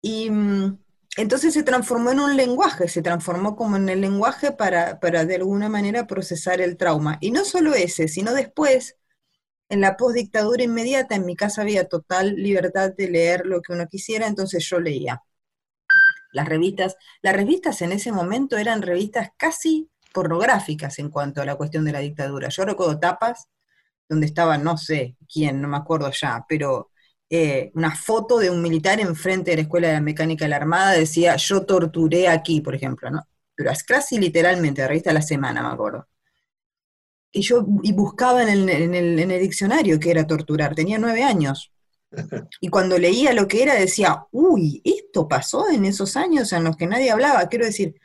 [0.02, 0.78] Y mm,
[1.16, 5.68] entonces se transformó en un lenguaje, se transformó como en el lenguaje para, de alguna
[5.68, 7.18] manera procesar el trauma.
[7.20, 8.96] Y no solo ese, sino después,
[9.68, 13.86] en la postdictadura inmediata, en mi casa había total libertad de leer lo que uno
[13.88, 15.22] quisiera, entonces yo leía.
[16.32, 21.56] Las revistas, las revistas en ese momento eran revistas casi pornográficas en cuanto a la
[21.56, 22.48] cuestión de la dictadura.
[22.48, 23.48] Yo recuerdo tapas
[24.08, 26.90] donde estaba, no sé quién, no me acuerdo ya, pero
[27.30, 30.56] eh, una foto de un militar enfrente de la Escuela de la Mecánica de la
[30.56, 33.26] Armada, decía, yo torturé aquí, por ejemplo, ¿no?
[33.54, 36.06] Pero casi literalmente, la revista La Semana, me acuerdo.
[37.34, 40.98] Y yo y buscaba en el, en, el, en el diccionario qué era torturar, tenía
[40.98, 41.70] nueve años.
[42.60, 46.76] Y cuando leía lo que era, decía, uy, esto pasó en esos años en los
[46.76, 47.96] que nadie hablaba, quiero decir,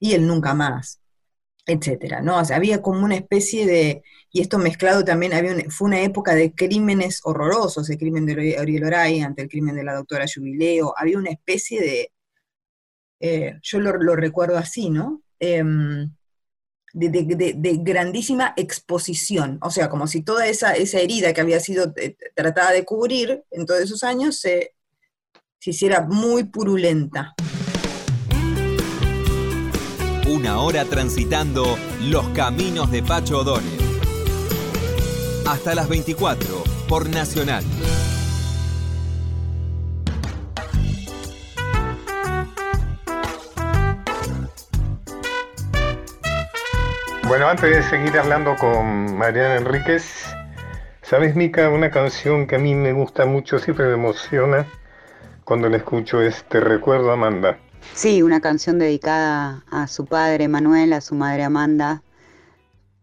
[0.00, 1.00] y el nunca más,
[1.66, 2.38] etcétera, ¿no?
[2.38, 6.34] O sea, había como una especie de, y esto mezclado también, había fue una época
[6.34, 10.94] de crímenes horrorosos, el crimen de Oriel Oray ante el crimen de la doctora Jubileo,
[10.96, 12.12] había una especie de,
[13.20, 15.22] eh, yo lo, recuerdo así, ¿no?
[15.38, 16.10] Em,
[16.98, 22.16] de, grandísima exposición, o sea, como si toda esa, esa herida que había sido eh,
[22.34, 24.74] tratada de cubrir en todos esos años se,
[25.60, 27.34] se hiciera muy purulenta.
[30.28, 33.78] Una hora transitando los caminos de Pacho O'Donnell.
[35.46, 37.64] Hasta las 24 por Nacional.
[47.28, 50.34] Bueno, antes de seguir hablando con Mariana Enríquez,
[51.02, 51.68] ¿sabes, Mica?
[51.68, 54.66] Una canción que a mí me gusta mucho, siempre me emociona
[55.44, 57.58] cuando la escucho es Te recuerdo Amanda.
[57.92, 62.00] Sí, una canción dedicada a su padre Manuel, a su madre Amanda,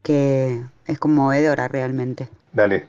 [0.01, 2.27] que es conmovedora realmente.
[2.51, 2.87] Dale,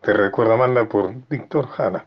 [0.00, 2.06] Te recuerdo Amanda por Víctor Jara.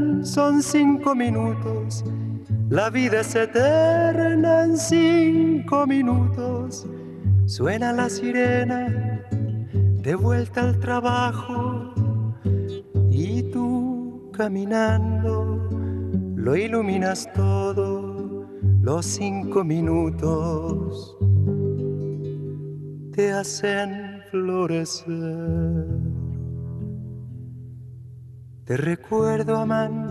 [0.23, 2.03] Son cinco minutos,
[2.69, 6.87] la vida es eterna en cinco minutos.
[7.47, 9.23] Suena la sirena,
[10.03, 11.93] de vuelta al trabajo,
[13.09, 15.67] y tú caminando
[16.35, 18.47] lo iluminas todo,
[18.81, 21.17] los cinco minutos
[23.11, 25.85] te hacen florecer.
[28.65, 30.10] Te recuerdo, Amanda,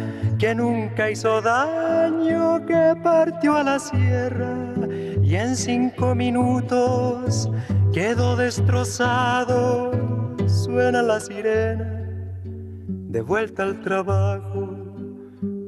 [0.41, 4.55] que nunca hizo daño, que partió a la sierra
[5.21, 7.47] y en cinco minutos
[7.93, 9.91] quedó destrozado.
[10.47, 11.85] Suena la sirena,
[12.43, 14.75] de vuelta al trabajo,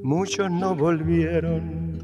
[0.02, 2.02] muchos no volvieron,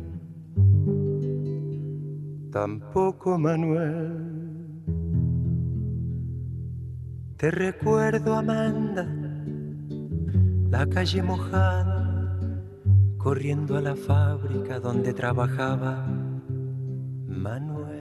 [2.52, 4.28] tampoco Manuel.
[7.38, 9.08] Te recuerdo, Amanda,
[10.70, 11.99] la calle mojada,
[13.20, 16.08] corriendo a la fábrica donde trabajaba
[17.28, 18.00] Manuel.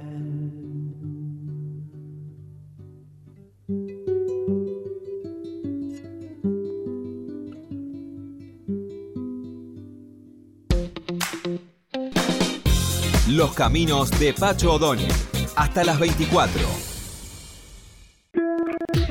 [13.28, 15.12] Los caminos de Pacho O'Donnell.
[15.56, 16.62] Hasta las 24.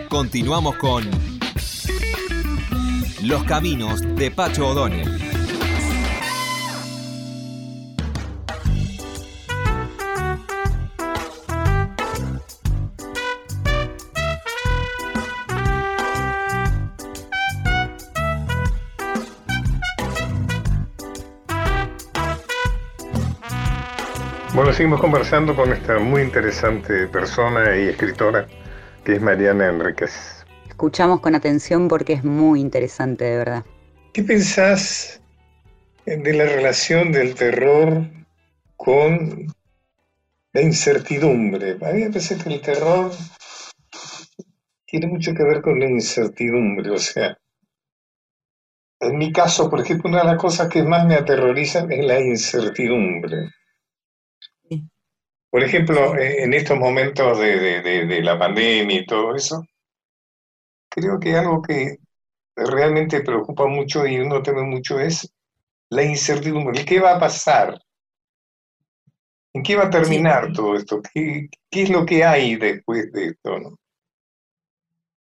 [0.07, 1.03] Continuamos con
[3.23, 5.16] Los Caminos de Pacho O'Donnell.
[24.53, 28.47] Bueno, seguimos conversando con esta muy interesante persona y escritora
[29.03, 30.45] que es Mariana Enríquez.
[30.67, 33.65] Escuchamos con atención porque es muy interesante, de verdad.
[34.13, 35.21] ¿Qué pensás
[36.05, 38.07] de la relación del terror
[38.75, 39.47] con
[40.53, 41.77] la incertidumbre?
[41.81, 43.11] A mí me parece que el terror
[44.85, 47.37] tiene mucho que ver con la incertidumbre, o sea,
[48.99, 52.19] en mi caso, por ejemplo, una de las cosas que más me aterrorizan es la
[52.19, 53.49] incertidumbre.
[55.57, 59.65] Por ejemplo, eh, en estos momentos de, la pandemia y todo eso,
[60.87, 61.97] creo que algo que
[62.55, 65.27] realmente preocupa mucho y uno teme mucho es
[65.89, 67.75] la incertidumbre, ¿qué va a pasar?
[69.51, 71.01] ¿En qué va a terminar todo esto?
[71.11, 73.57] ¿Qué, es lo que hay después de esto?
[73.57, 73.79] ¿no?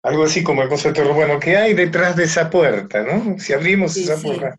[0.04, 3.02] Algo así como el concepto, bueno, ¿qué hay detrás de esa puerta?
[3.02, 3.40] ¿no?
[3.40, 4.58] Si abrimos esa puerta,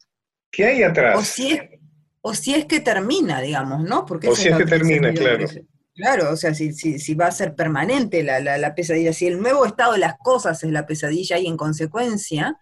[0.51, 1.19] ¿qué hay atrás?
[1.19, 1.78] O si, es,
[2.21, 4.05] o si es que termina, digamos, ¿no?
[4.05, 5.47] Porque o si es que termina, claro.
[5.95, 9.27] Claro, o sea, si, si, si, va a ser permanente la, la, la, pesadilla, si
[9.27, 12.57] el nuevo estado de las cosas es la pesadilla y en consecuencia,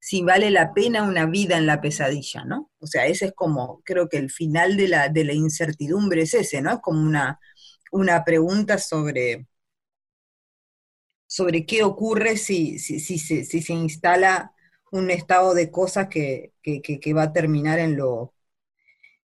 [0.00, 2.72] si vale la pena una vida en la pesadilla, ¿no?
[2.80, 6.34] O sea, ese es como, creo que el final de la, de la incertidumbre es
[6.34, 6.72] ese, ¿no?
[6.72, 7.38] Es como una,
[7.92, 9.46] una pregunta sobre,
[11.28, 14.52] sobre qué ocurre si, si, si, si se instala
[14.90, 18.34] un estado de cosas que, que, que, va a terminar en lo...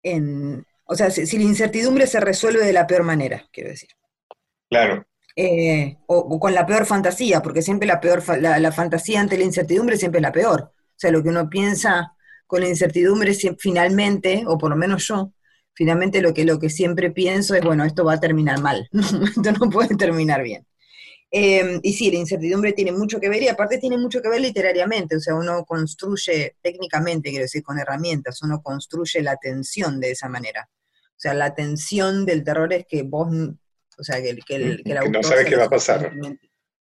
[0.07, 3.91] En, o sea, si, la incertidumbre se resuelve de la peor manera, quiero decir.
[4.71, 5.05] Claro.
[5.35, 9.97] Eh, o, con la peor fantasía, porque siempre la peor, la, fantasía ante la incertidumbre
[9.97, 10.73] siempre es la peor.
[10.73, 12.15] O sea, lo que uno piensa
[12.47, 15.33] con la incertidumbre finalmente, o por lo menos yo,
[15.75, 19.53] finalmente lo que, lo que siempre pienso es, bueno, esto va a terminar mal, esto
[19.53, 20.65] no puede terminar bien.
[21.31, 24.41] Em, y sí, la incertidumbre tiene mucho que ver y aparte tiene mucho que ver
[24.41, 30.13] literariamente, o sea, uno construye técnicamente, quiero decir, con herramientas, uno construye la tensión de
[30.13, 30.69] esa manera.
[30.71, 33.29] O sea, la tensión del terror es que vos
[33.99, 36.13] o sea, que, que, el, que, no sabe qué va a pasar.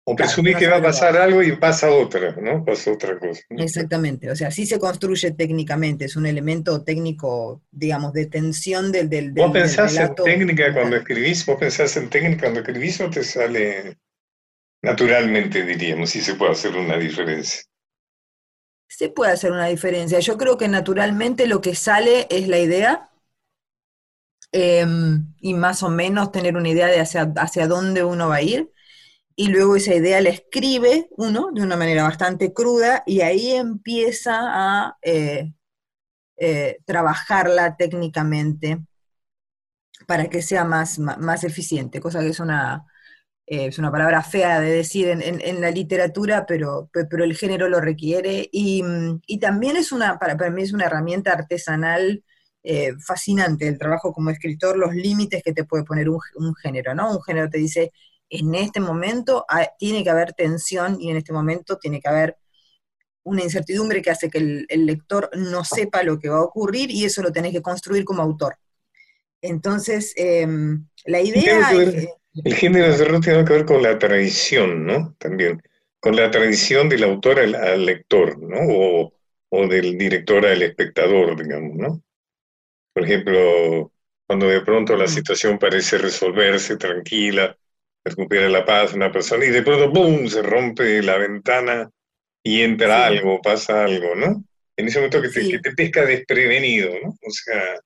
[0.10, 2.64] O presumir que va a pasar algo y pasa otra, ¿no?
[2.64, 3.42] Pasa otra cosa.
[3.50, 9.10] Exactamente, o sea, sí se construye técnicamente, es un elemento técnico, digamos, de tensión del...
[9.10, 11.46] del, ¿Vos pensás en técnica cuando escribís?
[11.46, 13.98] ¿Vos pensás en técnica cuando escribís o te sale
[14.82, 17.62] naturalmente, diríamos, si se puede hacer una diferencia?
[18.88, 20.20] Se puede hacer una diferencia.
[20.20, 23.10] Yo creo que naturalmente lo que sale es la idea
[24.52, 28.42] Em, y más o menos tener una idea de hacia, hacia dónde uno va a
[28.42, 28.72] ir.
[29.36, 34.40] Y luego esa idea la escribe uno de una manera bastante cruda y ahí empieza
[34.42, 35.54] a eh,
[36.38, 38.80] eh, trabajarla técnicamente
[40.08, 42.86] para que sea más, más, eficiente, cosa que es una,
[43.48, 47.70] eh, es una palabra fea de decir en, en, la literatura, pero, pero el género
[47.70, 48.50] lo requiere.
[48.52, 48.84] Y,
[49.26, 52.24] y también es una, para, para, mí es una herramienta artesanal
[52.70, 56.20] eh, fascinante el trabajo como escritor, los límites que te puede poner un,
[56.62, 57.12] género, ¿no?
[57.12, 57.94] Un género te dice,
[58.30, 59.46] en este momento
[59.80, 62.36] tiene que haber tensión y en este momento tiene que haber
[63.24, 67.06] una incertidumbre que hace que el, lector no sepa lo que va a ocurrir y
[67.06, 68.58] eso lo tenés que construir como autor.
[69.42, 71.72] Entonces, em, la idea...
[72.44, 75.16] el género de terror tiene que ver con la tradición, ¿no?
[75.18, 75.62] También,
[76.00, 78.58] con la tradición del autor al, lector, ¿no?
[78.70, 79.14] O,
[79.50, 82.04] o, del director al espectador, digamos, ¿no?
[82.94, 83.92] Por ejemplo,
[84.26, 85.10] cuando de pronto la mm.
[85.10, 87.58] situación parece resolverse tranquila,
[88.04, 90.28] recupera la paz una persona y de pronto ¡boom!
[90.28, 91.90] se rompe la ventana
[92.44, 94.44] y entra algo, pasa algo, ¿no?
[94.76, 97.10] En ese momento que te, pesca desprevenido, ¿no?
[97.10, 97.80] O sea,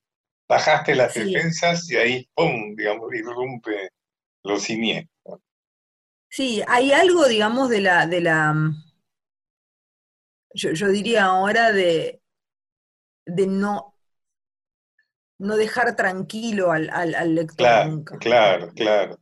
[0.47, 2.75] bajaste las defensas y ahí ¡pum!
[2.75, 3.89] digamos, irrumpe
[4.43, 5.41] lo siniestro.
[6.29, 8.55] Sí, hay algo, digamos, de la, de la,
[10.53, 12.21] yo, yo diría ahora de,
[13.25, 13.91] de no
[15.41, 18.17] no dejar tranquilo al, al, lector claro, nunca.
[18.19, 19.19] Claro, claro.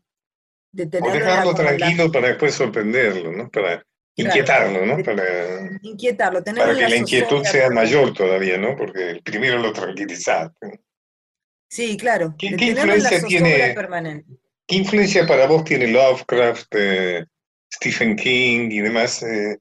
[0.72, 3.50] De o dejarlo tranquilo para después sorprenderlo, ¿no?
[3.50, 3.84] Para
[4.16, 5.02] inquietarlo, ¿no?
[5.02, 8.76] Para, inquietarlo, para que la, inquietud sea mayor todavía, ¿no?
[8.76, 10.82] Porque primero lo tranquilizaste.
[11.70, 12.36] Sí, claro.
[12.38, 13.76] ¿Qué, influencia tiene?
[14.70, 17.26] ¿Qué influencia para vos tiene Lovecraft, eh,
[17.74, 19.24] Stephen King y demás?
[19.24, 19.58] Eh,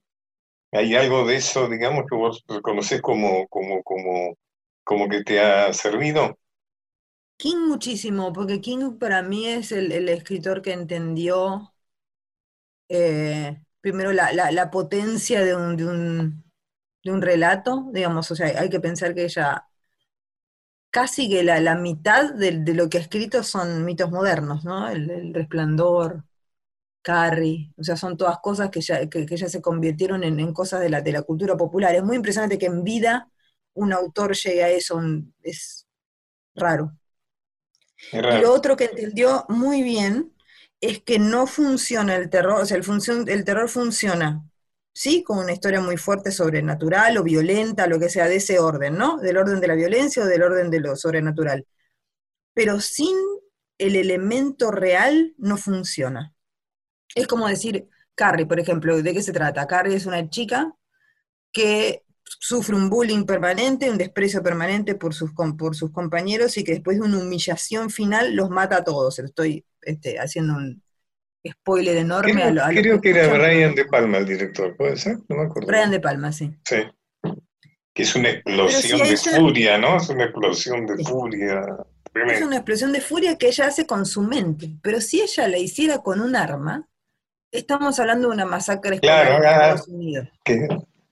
[0.70, 4.36] ¿Hay algo de eso, digamos, que vos reconocés como, como, como,
[4.84, 6.38] como que te ha servido?
[7.38, 11.72] King muchísimo, porque King para mí es el, escritor que entendió
[12.90, 16.44] eh, primero la, potencia de un,
[17.02, 19.66] de un, relato, digamos, o sea, hay que pensar que ella
[20.90, 24.88] casi que la, mitad de, lo que ha escrito son mitos modernos, ¿no?
[24.88, 26.24] El, resplandor,
[27.02, 30.90] Carrie, o sea, son todas cosas que ya, que, ya se convirtieron en, cosas de
[30.90, 31.94] la, de la cultura popular.
[31.94, 33.30] Es muy impresionante que en vida
[33.74, 35.00] un autor llegue a eso,
[35.42, 35.86] es
[36.54, 36.92] raro.
[38.12, 40.34] Y lo otro que entendió muy bien
[40.80, 44.44] es que no funciona el terror, o sea, el, el terror funciona,
[44.98, 45.22] ¿sí?
[45.22, 49.18] Con una historia muy fuerte sobrenatural o violenta, lo que sea, de ese orden, ¿no?
[49.18, 51.64] Del orden de la violencia o del orden de lo sobrenatural.
[52.52, 53.16] Pero sin
[53.78, 56.34] el elemento real no funciona.
[57.14, 59.68] Es como decir, Carrie, por ejemplo, ¿de qué se trata?
[59.68, 60.74] Carrie es una chica
[61.52, 66.72] que sufre un bullying permanente, un desprecio permanente por sus, por sus compañeros y que
[66.72, 69.20] después de una humillación final los mata a todos.
[69.20, 70.82] Estoy este, haciendo un
[71.46, 75.18] spoiler enorme creo, a, Creo que, era Brian De Palma el director, ¿puede ser?
[75.28, 75.66] No me acuerdo.
[75.66, 76.50] Brian De Palma, sí.
[76.64, 76.76] Sí.
[77.94, 79.96] Que es una explosión de furia, ¿no?
[79.96, 81.62] Es una explosión de furia.
[82.14, 84.70] Es una explosión de furia que ella hace con su mente.
[84.82, 86.88] Pero si ella la hiciera con un arma,
[87.50, 90.28] estamos hablando de una masacre claro, en ah, Estados Unidos.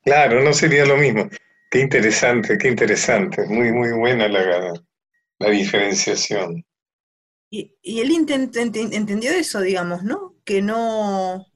[0.04, 1.28] claro, no sería lo mismo.
[1.70, 3.46] Qué interesante, qué interesante.
[3.46, 4.72] Muy, muy buena la,
[5.38, 6.64] la diferenciación.
[7.50, 10.34] Y, y él entendió eso, digamos, ¿no?
[10.44, 11.46] Que no,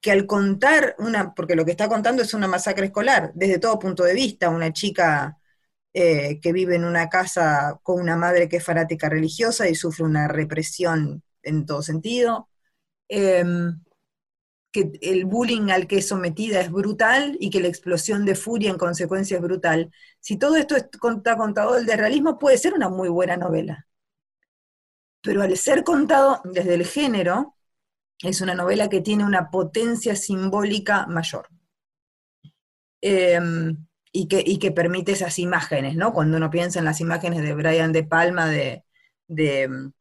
[0.00, 3.78] que al contar una, porque lo que está contando es una masacre escolar, desde todo
[3.78, 5.38] punto de vista, una chica
[5.94, 10.04] eh, que vive en una casa con una madre que es fanática religiosa y sufre
[10.04, 12.48] una represión en todo sentido,
[13.08, 13.82] em,
[14.72, 18.70] que el bullying al que es sometida es brutal y que la explosión de furia
[18.70, 19.92] en consecuencia es brutal.
[20.20, 23.86] Si todo esto está contado desde el realismo, puede ser una muy buena novela.
[25.22, 27.56] Pero al ser contado desde el género,
[28.22, 31.48] es una novela que tiene una potencia simbólica mayor.
[33.00, 36.12] Em, y, que, que, permite esas imágenes, ¿no?
[36.12, 38.84] Cuando uno piensa en las imágenes de Brian De Palma, de,
[39.26, 39.92] de,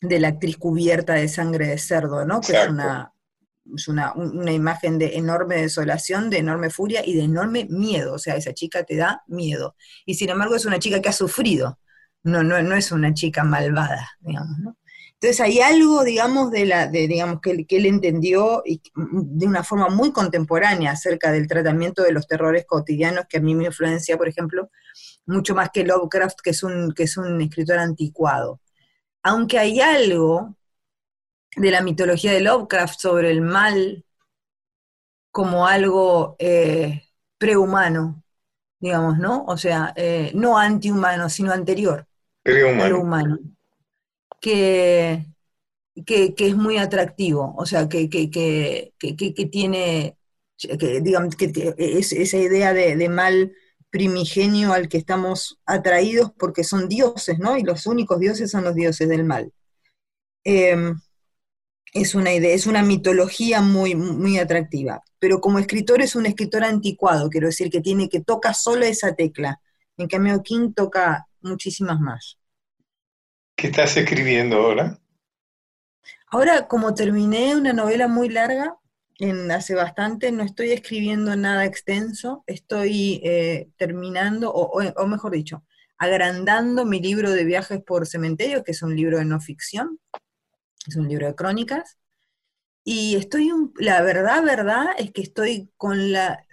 [0.00, 2.40] la actriz cubierta de sangre de cerdo, ¿no?
[2.40, 3.12] Que es, una,
[3.88, 8.14] una, una, imagen de enorme desolación, de enorme furia y de enorme miedo.
[8.14, 9.76] O sea, esa chica te da miedo.
[10.06, 11.78] Y sin embargo es una chica que ha sufrido.
[12.28, 14.76] No, no, no es una chica malvada, digamos, ¿no?
[15.20, 19.88] Entonces hay algo, digamos, de la, de, digamos, que, él entendió y, de una forma
[19.88, 24.28] muy contemporánea acerca del tratamiento de los terrores cotidianos que a mí me influencia, por
[24.28, 24.70] ejemplo,
[25.26, 28.60] mucho más que Lovecraft, que es un, que es un escritor anticuado.
[29.22, 30.56] Aunque hay algo
[31.56, 34.04] de la mitología de Lovecraft sobre el mal
[35.30, 37.04] como algo eh,
[37.38, 38.24] prehumano,
[38.80, 39.44] digamos, ¿no?
[39.46, 42.07] O sea, eh, no antihumano, sino anterior.
[42.52, 42.84] Prehumano.
[42.84, 43.38] prehumano
[44.40, 45.26] que,
[46.06, 48.92] que, es muy atractivo, o sea, que, que,
[49.50, 50.16] tiene,
[51.02, 53.52] digamos, que, es, esa idea de, mal
[53.90, 57.56] primigenio al que estamos atraídos porque son dioses, ¿no?
[57.56, 59.52] Y los únicos dioses son los dioses del mal.
[60.44, 61.00] Em,
[61.94, 65.02] es una idea, es una mitología muy, muy atractiva.
[65.18, 69.14] Pero como escritor es un escritor anticuado, quiero decir que tiene que toca solo esa
[69.14, 69.60] tecla.
[69.96, 72.37] En cambio, King toca muchísimas más.
[73.58, 75.00] ¿Qué estás escribiendo ahora?
[76.28, 78.76] Ahora, como terminé una novela muy larga,
[79.50, 85.64] hace bastante, no estoy escribiendo nada extenso, estoy eh, terminando, o, mejor dicho,
[85.96, 89.98] agrandando mi libro de viajes por cementerios, que es un libro de no ficción,
[90.86, 91.98] es un libro de crónicas,
[92.84, 96.46] y estoy, la verdad, verdad, es que estoy con la,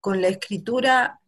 [0.00, 1.20] con la escritura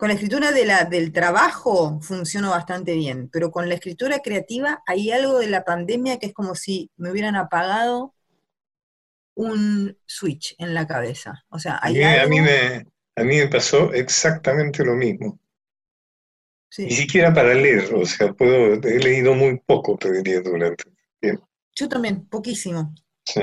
[0.00, 4.82] con la escritura de la, del trabajo funcionó bastante bien, pero con la escritura creativa
[4.86, 8.14] hay algo de la pandemia que es como si me hubieran apagado
[9.34, 11.44] un switch en la cabeza.
[11.50, 15.38] O sea, hay a, mí, me, a mí me pasó exactamente lo mismo.
[16.78, 20.84] Ni siquiera para leer, o sea, puedo, he leído muy poco, te diría, durante
[21.74, 22.94] Yo también, poquísimo.
[23.26, 23.42] Sí.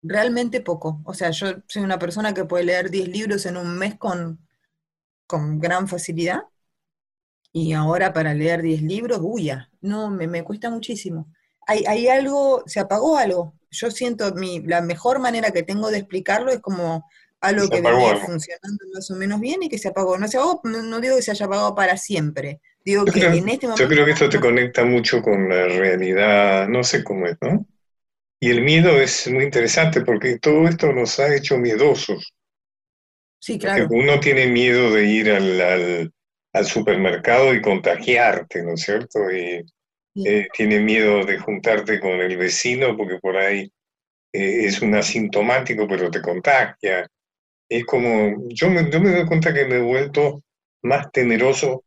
[0.00, 1.02] Realmente poco.
[1.04, 4.45] O sea, yo soy una persona que puede leer 10 libros en un mes con
[5.26, 6.42] con gran facilidad.
[7.52, 11.32] Y ahora para leer 10 libros, huya, no, me, me cuesta muchísimo.
[11.66, 13.54] Hay, hay, algo, se apagó algo.
[13.70, 17.04] Yo siento mi, la mejor manera que tengo de explicarlo es como
[17.40, 20.18] algo que venía funcionando más o menos bien y que se apagó.
[20.18, 22.60] No, se no, digo que se haya apagado para siempre.
[22.84, 23.82] Digo que en este momento.
[23.82, 27.66] Yo creo que esto te conecta mucho con la realidad, no sé cómo es, ¿no?
[28.38, 32.34] Y el miedo es muy interesante porque todo esto nos ha hecho miedosos.
[33.46, 33.86] Sí, claro.
[33.90, 36.12] uno tiene miedo de ir al,
[36.64, 39.30] supermercado y contagiarte, ¿no es cierto?
[39.30, 39.64] Y
[40.24, 43.70] eh, tiene miedo de juntarte con el vecino porque por ahí
[44.32, 47.08] eh, es un asintomático, pero te contagia.
[47.68, 50.42] Es como, yo me, yo me doy cuenta que me he vuelto
[50.82, 51.84] más temeroso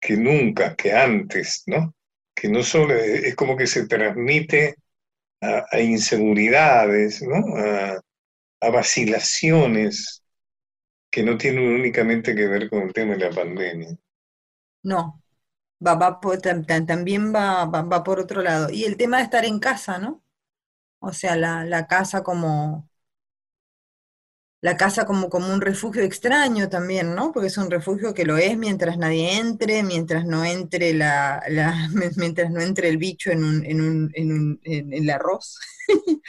[0.00, 1.94] que nunca, que antes, ¿no?
[2.34, 4.76] Que no solo, es como que se transmite
[5.42, 7.56] a, inseguridades, ¿no?
[7.58, 8.00] A,
[8.62, 10.21] a vacilaciones,
[11.12, 13.94] que no tiene únicamente que ver con el tema de la pandemia.
[14.82, 15.22] No,
[15.86, 16.20] va, va
[16.86, 18.70] también va, va, por otro lado.
[18.70, 20.24] Y el tema de estar en casa, ¿no?
[21.00, 22.88] O sea, la, casa como
[24.62, 27.32] la casa como, como un refugio extraño también, ¿no?
[27.32, 31.42] Porque es un refugio que lo es mientras nadie entre, mientras no entre la,
[32.16, 35.58] mientras no entre el bicho en un, en un, en un en el arroz.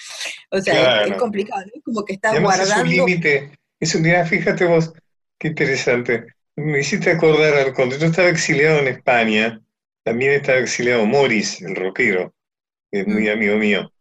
[0.52, 1.82] o sea, es, complicado, ¿no?
[1.84, 2.84] Como que está guardando.
[2.84, 3.63] límite es un
[4.04, 4.94] día, fíjate vos,
[5.40, 6.26] qué interesante.
[6.56, 9.62] Me hiciste acordar, cuando yo estaba exiliado en España,
[10.04, 12.34] también estaba exiliado Morris, el rockero,
[12.92, 13.32] que es muy mm.
[13.32, 13.94] amigo mío.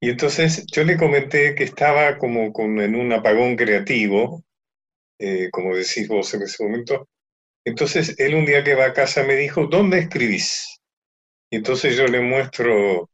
[0.00, 4.44] Y entonces yo le comenté que estaba como en un apagón creativo
[5.18, 7.08] eh, como decís vos en ese momento.
[7.64, 10.80] Entonces, él un día que va a casa me dijo, ¿dónde escribís?
[11.50, 13.10] Y entonces yo le muestro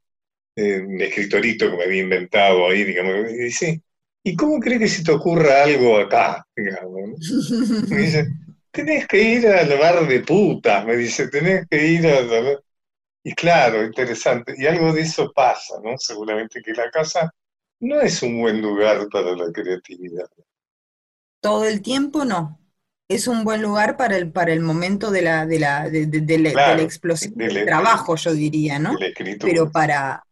[0.56, 3.82] eh, un escritorito que me había inventado ahí, digamos, y dice,
[4.24, 6.46] ¿y cómo crees que se te ocurra algo acá?
[6.54, 8.28] Me dice,
[8.70, 12.20] tenés que ir al bar de putas, me dice, tenés que ir a...
[13.24, 14.54] Y claro, interesante.
[14.58, 15.96] Y algo de eso pasa, ¿no?
[15.96, 17.32] Seguramente que la casa
[17.80, 20.28] no es un buen lugar para la creatividad.
[21.40, 22.58] Todo el tiempo no.
[23.08, 26.80] Es un buen lugar para el, para el momento de la, de la, de, la,
[26.80, 28.96] explosión del, trabajo, yo diría, ¿no?
[29.40, 30.24] Pero para,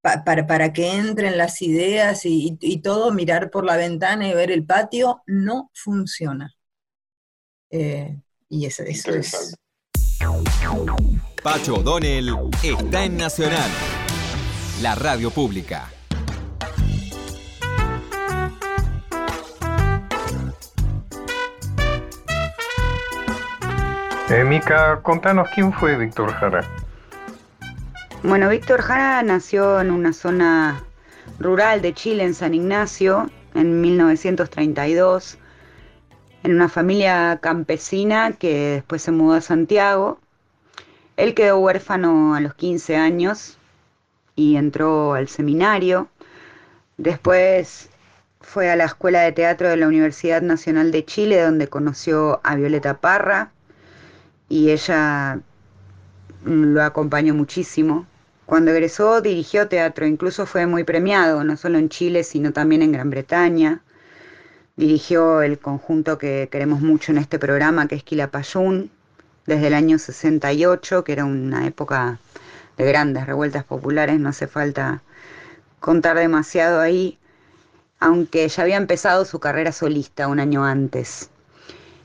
[0.00, 4.50] para, para, que entren las ideas y, y, todo, mirar por la ventana y ver
[4.50, 6.54] el patio, no funciona.
[7.70, 9.54] Eh, y eso, eso es.
[11.42, 13.70] Pacho O'Donnell está en Nacional,
[14.82, 15.90] la radio pública.
[24.30, 26.87] Eh, Mica, contanos quién fue Víctor Jara.
[28.24, 30.82] Bueno, Víctor Jara nació en una zona
[31.38, 35.38] rural de Chile, en San Ignacio, en 1932,
[36.42, 40.18] en una familia campesina que después se mudó a Santiago.
[41.16, 43.56] Él quedó huérfano a los 15 años
[44.34, 46.08] y entró al seminario.
[46.96, 47.88] Después
[48.40, 52.56] fue a la Escuela de Teatro de la Universidad Nacional de Chile, donde conoció a
[52.56, 53.52] Violeta Parra,
[54.48, 55.40] y ella
[56.44, 58.07] lo acompañó muchísimo.
[58.48, 62.92] Cuando egresó dirigió teatro, incluso fue muy premiado, no solo en Chile, sino también en
[62.92, 63.82] Gran Bretaña.
[64.74, 68.90] Dirigió el conjunto que queremos mucho en este programa, que es Quilapayún,
[69.44, 72.20] desde el año 68, que era una época
[72.78, 75.02] de grandes revueltas populares, no hace falta
[75.78, 77.18] contar demasiado ahí,
[78.00, 81.28] aunque ya había empezado su carrera solista un año antes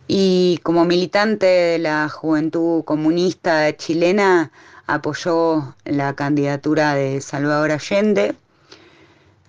[0.07, 4.51] y como militante de la Juventud Comunista chilena
[4.87, 8.35] apoyó la candidatura de Salvador Allende.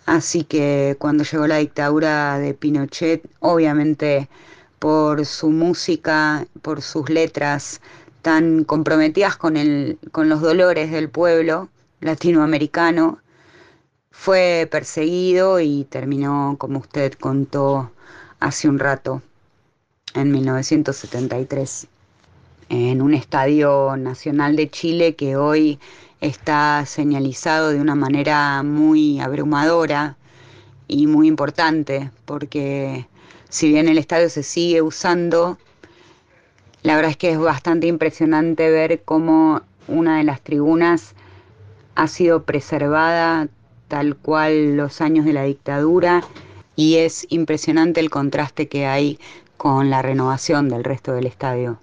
[0.07, 4.29] Así que cuando llegó la dictadura de Pinochet, obviamente
[4.79, 7.81] por su música, por sus letras
[8.23, 11.69] tan comprometidas con, el, con los dolores del pueblo
[12.01, 13.19] latinoamericano,
[14.11, 17.91] fue perseguido y terminó, como usted contó
[18.41, 19.23] hace un rato,
[20.15, 21.89] en 1973
[22.69, 25.79] en un estadio nacional de Chile que hoy
[26.21, 30.17] está señalizado de una manera muy abrumadora
[30.89, 33.07] y muy importante, porque
[33.49, 35.59] si bien el estadio se sigue usando,
[36.83, 41.15] la verdad es que es bastante impresionante ver cómo una de las tribunas
[41.95, 43.49] ha sido preservada
[43.89, 46.23] tal cual los años de la dictadura
[46.77, 49.19] y es impresionante el contraste que hay
[49.57, 51.79] con la renovación del resto del estadio.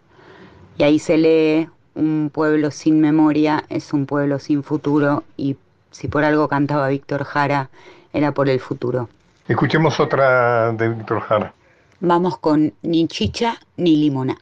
[0.77, 5.57] Y ahí se lee, un pueblo sin memoria es un pueblo sin futuro y
[5.91, 7.69] si por algo cantaba Víctor Jara,
[8.13, 9.09] era por el futuro.
[9.47, 11.53] Escuchemos otra de Víctor Jara.
[11.99, 14.37] Vamos con Ni chicha ni limona.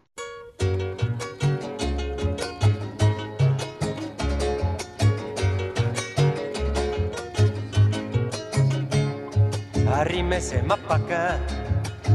[9.91, 11.39] Arrímese más para acá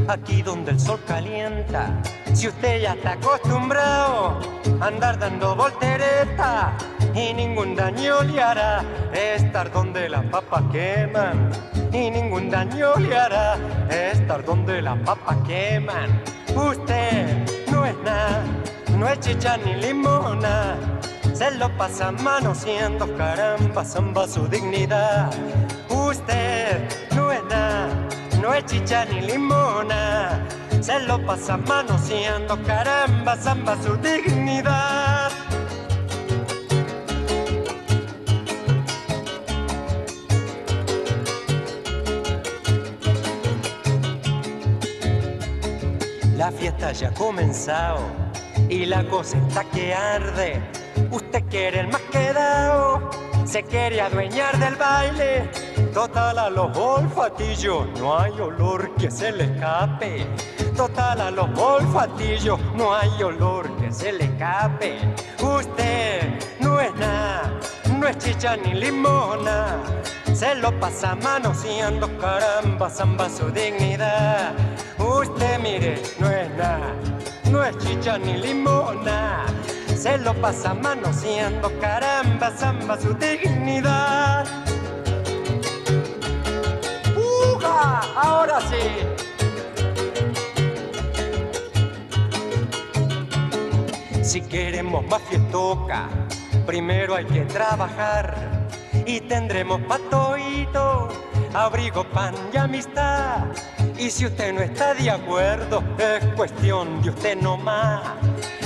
[0.07, 2.01] aquí donde el sol calienta.
[2.33, 4.39] Si usted ya está acostumbrado
[4.79, 6.73] a andar dando voltereta
[7.13, 8.83] y ningún daño le hará
[9.13, 11.51] estar donde las papas queman.
[11.91, 13.57] Y ningún daño le hará
[13.89, 16.21] estar donde las papas queman.
[16.55, 18.43] Usted no es nada,
[18.97, 20.75] no es chicha ni limona.
[21.33, 25.31] Se lo pasa manoseando, caramba, zamba su dignidad.
[25.89, 27.89] Usted no es nada
[28.45, 30.45] no es chicha ni limona.
[30.79, 35.31] Se lo pasa manoseando, caramba, zamba su dignidad.
[46.37, 48.05] La fiesta ya ha comenzado
[48.69, 50.61] y la cosa está que arde.
[51.09, 53.09] Usted quiere el más quedado,
[53.55, 55.49] se quiere adueñar del baile
[55.93, 60.27] Total a los olfatillos, no hay olor que se le escape.
[60.75, 64.97] Total a los olfatillos, no hay olor que se le escape.
[65.41, 67.57] Usted no es nada,
[67.97, 69.77] no es chicha ni limona.
[70.33, 74.51] Se lo pasa manoseando, caramba, zamba su dignidad.
[74.99, 76.93] Usted mire, no es nada,
[77.49, 79.45] no es chicha ni limona
[80.05, 84.45] se lo pasa manoseando, caramba, zamba su dignidad.
[87.17, 88.01] ¡Uja!
[88.15, 88.85] Ahora sí.
[94.21, 96.07] Si queremos más fiestoca,
[96.67, 98.67] primero hay que trabajar
[99.07, 101.09] y tendremos patoito,
[101.55, 103.45] abrigo, pan y amistad
[103.97, 108.01] y si usted no está de acuerdo, es cuestión de usted nomás.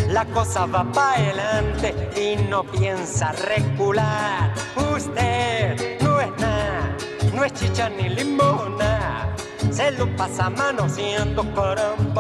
[0.09, 4.51] La cosa va para adelante y no piensa recular.
[4.75, 6.97] Usted no es nada,
[7.34, 9.36] no es chicha ni limona.
[9.71, 11.45] Se lo pasa manoseando,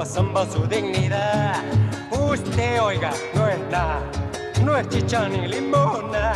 [0.05, 1.63] samba su dignidad.
[2.11, 4.01] Usted, oiga, no es nada,
[4.63, 6.33] no es chicha ni limona.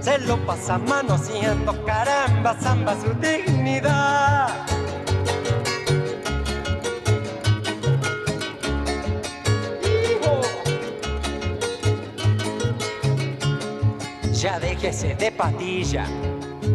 [0.00, 4.75] Se lo pasa manoseando, caramba, samba su dignidad.
[14.46, 16.06] Ya déjese de patilla,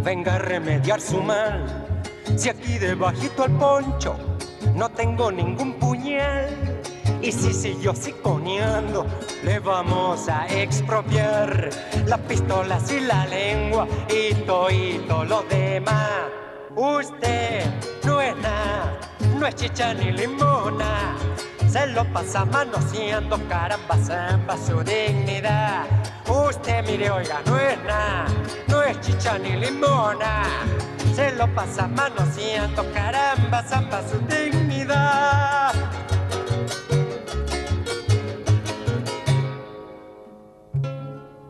[0.03, 1.87] venga a remediar su mal.
[2.35, 4.17] Si aquí debajito al poncho
[4.75, 6.49] no tengo ningún puñal.
[7.21, 9.05] Y si siguió siconeando,
[9.45, 11.69] le vamos a expropiar
[12.07, 14.33] las pistolas y la lengua y
[15.05, 16.23] todo lo demás.
[16.75, 17.63] Usted
[18.03, 18.99] no es nada,
[19.39, 21.15] no es chicha ni limona.
[21.71, 25.85] Se lo pasa manoseando, caramba, samba su dignidad.
[26.27, 28.25] Usted mire, oiga, no es nada,
[28.67, 30.43] no es chicha ni limona.
[31.15, 35.71] Se lo pasa manoseando, caramba, samba su dignidad.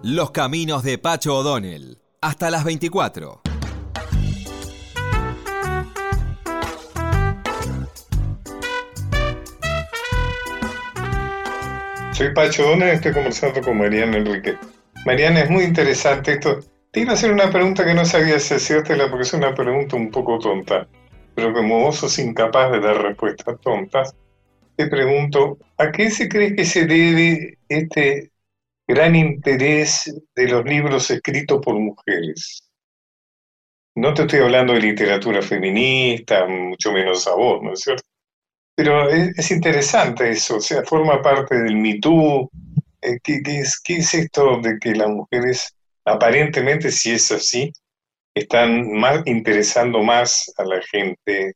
[0.03, 1.97] Los caminos de Pacho O'Donnell.
[2.22, 3.41] Hasta las 24.
[12.22, 14.55] Soy Pacho y estoy conversando con Mariana Enrique.
[15.07, 16.59] Mariana, es muy interesante esto.
[16.91, 19.95] Te iba a hacer una pregunta que no sabía si hacértela porque es una pregunta
[19.95, 20.88] un poco tonta.
[21.34, 24.15] Pero como vos sos incapaz de dar respuestas tontas,
[24.76, 28.32] te pregunto, ¿a qué se cree que se debe este
[28.88, 32.69] gran interés de los libros escritos por mujeres?
[33.95, 38.11] No te estoy hablando de literatura feminista, mucho menos a vos, ¿no es cierto?
[38.84, 42.49] Pero es, es interesante eso, o sea, forma parte del Me Too.
[42.99, 47.71] Eh, ¿qué, es, ¿Qué es esto de que las mujeres, aparentemente, si es así,
[48.34, 51.53] están más interesando más a la gente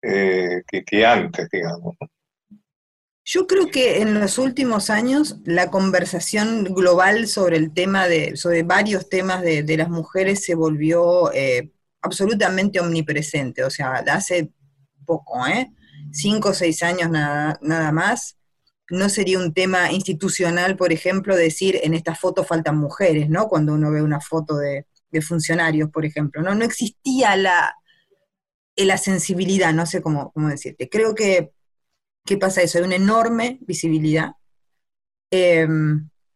[0.00, 1.94] eh, que, antes, digamos?
[3.22, 8.62] Yo creo que en los últimos años la conversación global sobre el tema de, sobre
[8.62, 13.64] varios temas de, de las mujeres se volvió eh, absolutamente omnipresente.
[13.64, 14.48] O sea, hace
[15.04, 15.70] poco, ¿eh?
[16.12, 18.36] Cinco o seis años nada, nada más,
[18.90, 23.48] no sería un tema institucional, por ejemplo, decir en esta foto faltan mujeres, ¿no?
[23.48, 26.54] Cuando uno ve una foto de, de funcionarios, por ejemplo, ¿no?
[26.54, 27.74] No existía la,
[28.76, 30.88] la sensibilidad, no sé cómo, cómo decirte.
[30.88, 31.52] Creo que
[32.26, 32.78] ¿Qué pasa eso?
[32.78, 34.32] Hay una enorme visibilidad
[35.30, 35.66] eh,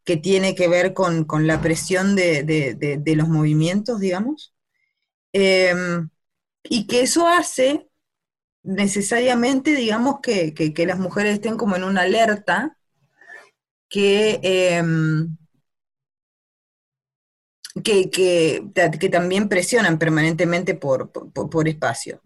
[0.05, 4.55] que tiene que ver con, con la presión de, de, los movimientos, digamos,
[5.33, 5.75] eh,
[6.63, 7.90] y que eso hace
[8.63, 12.77] necesariamente, digamos, que, que, las mujeres estén como en una alerta
[13.89, 14.83] que, eh,
[17.83, 22.23] que, que, también presionan permanentemente por, por, por espacio.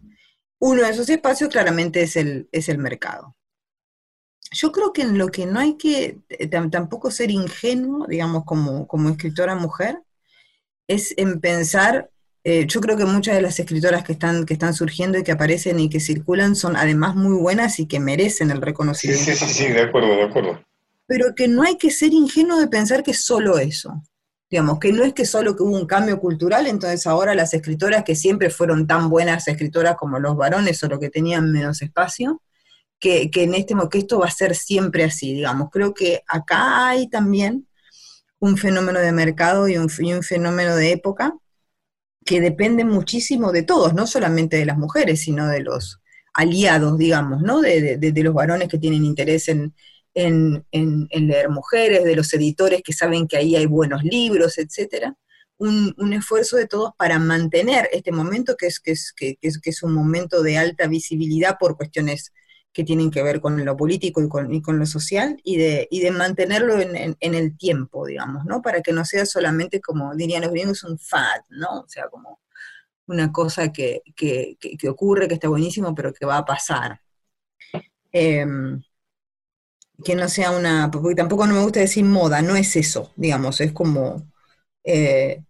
[0.58, 3.36] Uno de esos espacios claramente es el, es el mercado
[4.54, 6.20] yo creo que en lo que no hay que
[6.70, 10.02] tampoco ser ingenuo, digamos, como, como escritora mujer,
[10.86, 12.10] es en pensar,
[12.46, 15.32] eh, yo creo que muchas de las escritoras que están, que están surgiendo y que
[15.32, 19.24] aparecen y que circulan son además muy buenas y que merecen el reconocimiento.
[19.24, 20.62] Sí, sí, sí, sí, de acuerdo, de acuerdo.
[21.06, 24.02] Pero que no hay que ser ingenuo de pensar que solo eso.
[24.50, 28.04] Digamos, que no es que solo que hubo un cambio cultural, entonces ahora las escritoras
[28.04, 32.42] que siempre fueron tan buenas escritoras como los varones, solo que tenían menos espacio,
[33.00, 35.70] que, que, en este que esto va a ser siempre así, digamos.
[35.72, 37.66] Creo que acá hay también
[38.38, 41.34] un fenómeno de mercado y un, y un fenómeno de época
[42.24, 46.00] que depende muchísimo de todos, no solamente de las mujeres, sino de los
[46.32, 47.60] aliados, digamos, ¿no?
[47.60, 49.74] De, los varones que tienen interés en,
[50.14, 55.16] en, en, leer mujeres, de los editores que saben que ahí hay buenos libros, etcétera.
[55.56, 59.60] Un, un, esfuerzo de todos para mantener este momento que es, que es, que es,
[59.60, 62.32] que es un momento de alta visibilidad por cuestiones
[62.74, 65.88] que tienen que ver con lo político y con, y con lo social, y de,
[65.90, 68.60] y de mantenerlo en, en, el tiempo, digamos, ¿no?
[68.60, 71.82] Para que no sea solamente, como dirían los gringos, un fad, ¿no?
[71.82, 72.40] O sea, como
[73.06, 77.00] una cosa que, que, que, ocurre, que está buenísimo, pero que va a pasar.
[78.12, 78.44] Eh,
[80.02, 83.60] que no sea una, porque tampoco no me gusta decir moda, no es eso, digamos,
[83.60, 84.26] es como...
[84.82, 85.42] Eh,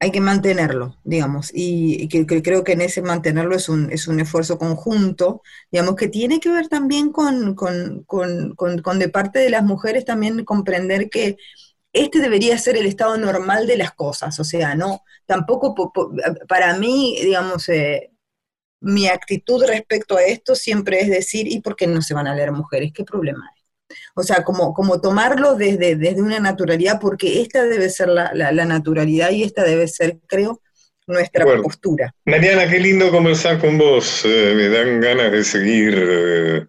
[0.00, 4.20] hay que mantenerlo, digamos, y, que, creo que en ese mantenerlo es un, es un
[4.20, 5.42] esfuerzo conjunto,
[5.72, 10.04] digamos, que tiene que ver también con, con, con, con, de parte de las mujeres
[10.04, 11.36] también comprender que
[11.92, 15.92] este debería ser el estado normal de las cosas, o sea, no, tampoco
[16.48, 18.12] para mí, digamos, eh,
[18.80, 22.34] mi actitud respecto a esto siempre es decir, ¿y por qué no se van a
[22.34, 22.92] leer mujeres?
[22.94, 23.57] ¿Qué problema hay?
[24.14, 28.64] O sea, como, como tomarlo desde, desde una naturalidad, porque esta debe ser la, la,
[28.64, 30.60] naturalidad y esta debe ser, creo,
[31.06, 32.14] nuestra postura.
[32.26, 34.24] Mariana, qué lindo conversar con vos.
[34.24, 35.94] Eh, me dan ganas de seguir.
[35.96, 36.66] Eh,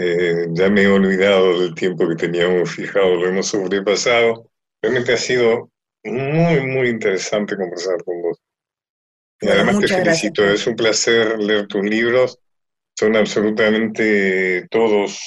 [0.00, 4.48] eh, ya me he olvidado del tiempo que teníamos fijado, lo hemos sobrepasado.
[4.80, 5.70] Realmente ha sido
[6.04, 8.38] muy, muy interesante conversar con vos.
[9.40, 12.38] Y además te felicito, es un placer leer tus libros.
[12.96, 15.20] Son absolutamente todos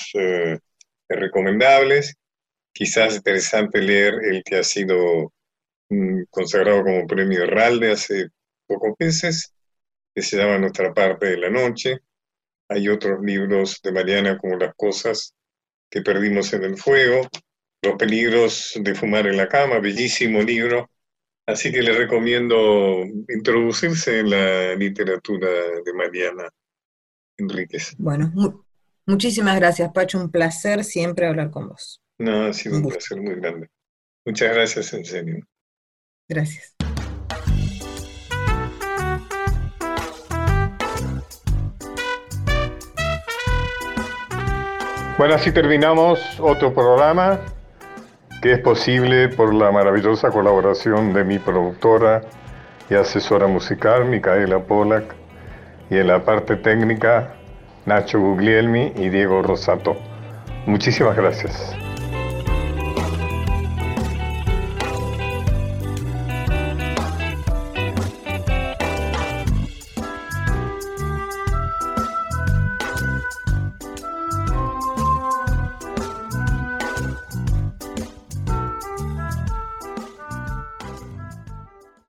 [1.15, 2.15] recomendables.
[2.73, 5.33] Quizás interesante leer el que ha sido
[5.89, 8.29] mm, consagrado como premio Herralde hace
[8.67, 9.53] pocos meses,
[10.15, 11.99] que se llama Nuestra parte de la noche.
[12.69, 15.33] Hay otros libros de Mariana como Las cosas
[15.89, 17.27] que perdimos en el fuego,
[17.81, 20.89] Los peligros de fumar en la cama, bellísimo libro.
[21.45, 25.49] Así que le recomiendo introducirse en la literatura
[25.83, 26.47] de Mariana
[27.37, 27.95] Enríquez.
[27.97, 28.31] Bueno,
[29.05, 30.19] Muchísimas gracias, Pacho.
[30.19, 32.01] Un placer siempre hablar con vos.
[32.17, 33.69] No, ha sido un, placer muy grande.
[34.25, 35.47] Muchas gracias, en serio.
[36.29, 36.75] Gracias.
[45.17, 47.39] Bueno, así terminamos otro programa
[48.41, 52.23] que es posible por la maravillosa colaboración de mi productora
[52.89, 55.13] y asesora musical, Micaela Polak,
[55.91, 57.35] y en la parte técnica,
[57.85, 59.95] Nacho Guglielmi y Diego Rosato.
[60.65, 61.75] Muchísimas gracias.